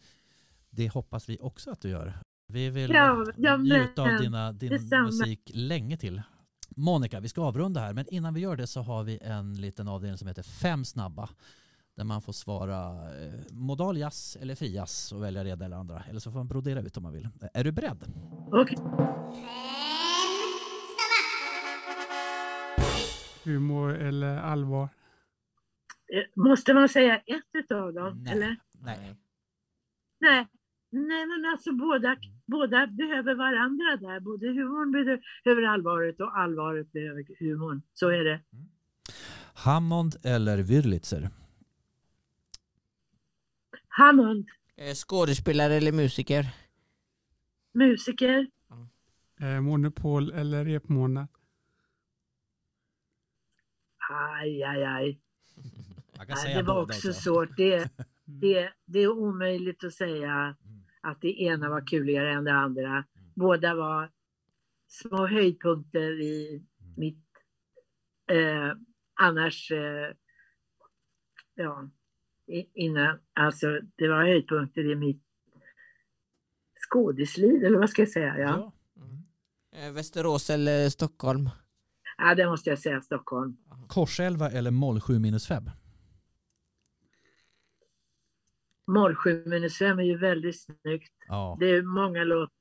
[0.71, 2.15] det hoppas vi också att du gör.
[2.47, 5.07] Vi vill Ja, ja, njuta av dina, din detsamma.
[5.07, 6.23] musik länge till.
[6.77, 9.89] Monica, vi ska avrunda här, men innan vi gör det så har vi en liten
[9.89, 11.29] avdelning som heter Fem snabba.
[11.97, 12.79] Där man får svara
[13.25, 16.03] eh, modal jazz eller frijazz och välja det ena eller andra.
[16.09, 17.29] Eller så får man brodera ut om man vill.
[17.55, 18.05] Är du beredd?
[18.53, 18.79] Okej.
[23.45, 24.89] Humor eller allvar?
[26.13, 28.23] Eh, Måste man säga ett utav dem?
[28.23, 28.33] Nej.
[28.33, 28.57] Eller?
[28.73, 29.15] Nej.
[30.21, 30.47] Nej.
[30.95, 32.17] Nej, men alltså båda,
[32.47, 34.21] båda behöver varandra där.
[34.21, 37.83] Både humorn behöver allvaret och allvaret behöver humorn.
[37.95, 38.41] Så är det.
[39.55, 41.31] Hammond eller Würlitzer?
[43.99, 46.47] Hammond, Eh, Skådespelare eller musiker?
[47.75, 48.47] musiker.
[49.41, 51.29] Eh, monopol eller repmånad?
[54.11, 55.19] Aj, aj, aj.
[56.29, 57.57] Nej, det var också svårt.
[57.57, 57.91] Det,
[58.25, 60.83] det, det är omöjligt att säga Mm.
[61.01, 63.05] att det ena var kuligare än det andra.
[63.35, 64.11] Båda var
[64.89, 66.63] små höjdpunkter i
[66.97, 67.25] mitt...
[68.31, 68.73] Eh,
[69.15, 69.71] annars...
[69.71, 70.15] Eh,
[71.55, 71.91] ja,
[72.75, 73.19] innan...
[73.33, 73.67] Alltså,
[73.97, 75.23] det var höjdpunkter i mitt
[76.91, 78.39] skådisliv, eller vad ska jag säga?
[78.39, 78.73] Ja,
[79.75, 81.51] Eh, Västerås eller Stockholm?
[82.19, 83.57] ja det måste jag säga, Stockholm.
[83.89, 85.65] Korselva eller moll 7 minus 5?
[88.87, 91.13] Moll 7 minus 5 är ju väldigt snyggt.
[91.29, 91.57] Ja.
[91.61, 92.53] Det är många låtar.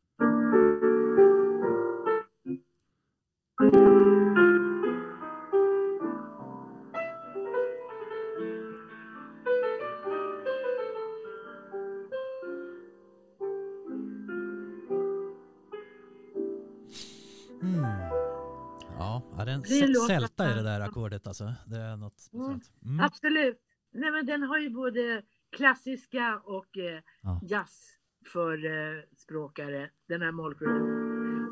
[20.07, 21.53] Sälta i det där ackordet alltså.
[21.65, 22.71] Det är något speciellt.
[22.85, 22.99] Mm.
[22.99, 23.59] Absolut.
[23.91, 25.21] Nej, men den har ju både
[25.57, 27.39] klassiska och eh, Ja.
[27.43, 27.97] jazz
[28.33, 29.89] för eh, språkare.
[30.07, 30.65] Den här moll 7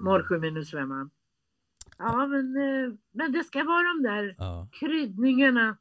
[0.03, 1.09] moll 7 minus 5.
[1.97, 4.67] Ja, men, eh, men det ska vara de där Ja.
[4.71, 5.77] kryddningarna.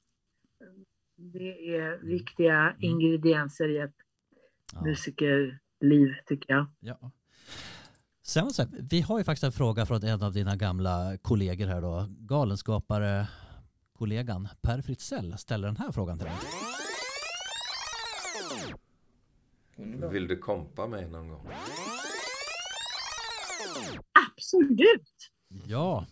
[1.16, 3.94] Det är viktiga ingredienser i ett
[4.72, 4.82] Ja.
[4.82, 6.66] musikerliv, tycker jag.
[6.80, 7.10] Ja.
[8.28, 11.66] Sen så här, vi har ju faktiskt en fråga från en av dina gamla kollegor
[11.66, 12.06] här då.
[12.08, 13.28] Galenskapare
[13.92, 16.36] kollegan Per Fritzell ställer den här frågan till dig.
[20.10, 21.52] Vill du kompa mig någon gång?
[24.36, 25.30] Absolut!
[25.66, 26.06] Ja.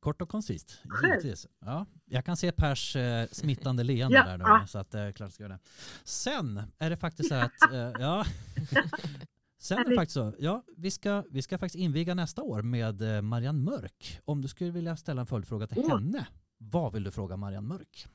[0.00, 1.46] Kort och koncist, givetvis.
[1.60, 4.66] Ja, jag kan se Pers eh, smittande leende Ja, där nu, ja.
[4.66, 5.60] så att eh, klart ska göra det.
[6.04, 8.24] Sen är det faktiskt så här att, eh, ja.
[9.62, 13.16] Sen är det faktiskt så, ja, vi ska, vi ska faktiskt inviga nästa år med
[13.16, 14.20] eh, Marianne Mörk.
[14.24, 15.98] Om du skulle vilja ställa en följdfråga till Åh.
[15.98, 16.26] henne,
[16.58, 18.06] vad vill du fråga Marianne Mörk?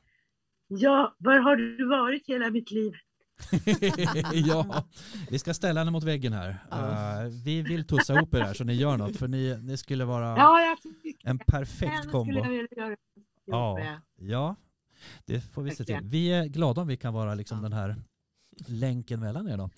[0.68, 2.94] Ja, var har du varit hela mitt liv?
[4.34, 4.86] ja,
[5.30, 6.58] vi ska ställa henne mot väggen här.
[6.70, 7.24] Ja.
[7.24, 10.06] Eh, vi vill tussa ihop er här så ni gör något, för ni, ni skulle
[10.06, 10.78] vara Ja,
[11.24, 12.44] en perfekt kombo.
[13.46, 13.80] Ja.
[14.16, 14.56] Ja,
[15.26, 16.00] det får vi se till.
[16.04, 17.96] Vi är glada om vi kan vara liksom den här
[18.68, 19.70] länken mellan er då.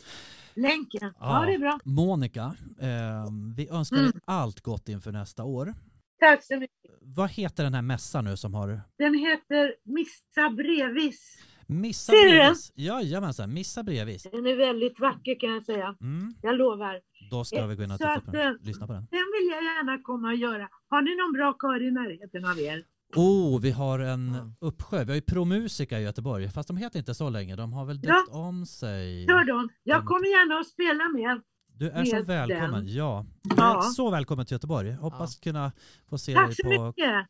[0.56, 1.42] Länken, ja.
[1.42, 1.46] Ja.
[1.46, 1.80] det är bra.
[1.84, 3.26] Monica, eh,
[3.58, 4.12] vi önskar Mm.
[4.12, 5.74] dig allt gott inför nästa år.
[6.20, 6.76] Tack så mycket.
[7.02, 11.38] Vad heter den här mässan nu som har Den heter Missa brevis.
[11.68, 12.38] Missa Ser du den?
[12.46, 12.72] brevis?
[12.76, 14.24] Jajamensan, Missa brevis.
[14.24, 15.96] Den är väldigt vacker kan jag säga.
[16.02, 17.02] Mm, Jag lovar.
[17.32, 18.48] då ska vi gå in och titta på den.
[18.48, 19.08] eh, Lyssna på den.
[19.12, 20.70] Den vill jag gärna komma och göra.
[20.90, 22.84] Har ni någon bra kör i närheten av er?
[23.16, 24.68] Oh, vi har en Ja.
[24.68, 25.04] uppsjö.
[25.04, 27.56] Vi har ju Promusica i Göteborg, fast de heter inte så länge.
[27.56, 28.14] De har väl Ja.
[28.14, 29.26] döpt om sig.
[29.28, 29.70] Kör dem.
[29.84, 30.08] Jag Mm.
[30.08, 31.42] kommer gärna att spela med.
[31.74, 32.72] Du är så välkommen.
[32.86, 32.94] den.
[32.94, 33.26] Ja.
[33.44, 33.78] Du Ja.
[33.78, 34.92] är så välkommen till Göteborg.
[34.92, 35.72] Hoppas kunna
[36.10, 37.26] få se Tack dig så på mycket.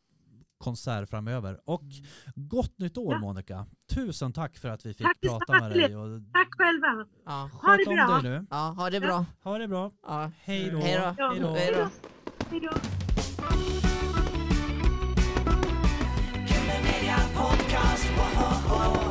[0.58, 1.60] konsert framöver.
[1.64, 1.82] Och
[2.34, 3.18] gott nytt år Ja.
[3.18, 3.66] Monica.
[3.94, 5.96] Tusen tack för att vi fick Tack prata med dig.
[5.96, 7.06] Och Tack själva.
[7.26, 7.50] Ja.
[7.62, 8.20] Ha det sköt om bra.
[8.22, 8.46] dig nu.
[8.50, 9.24] ja, ha det bra.
[9.44, 9.92] Ha det bra.
[10.06, 10.30] Ja.
[10.40, 10.78] Hej då.
[10.78, 11.14] Hej då.
[11.18, 11.54] Ja,
[12.50, 12.70] Hej då.
[18.22, 19.09] oh, oh, oh.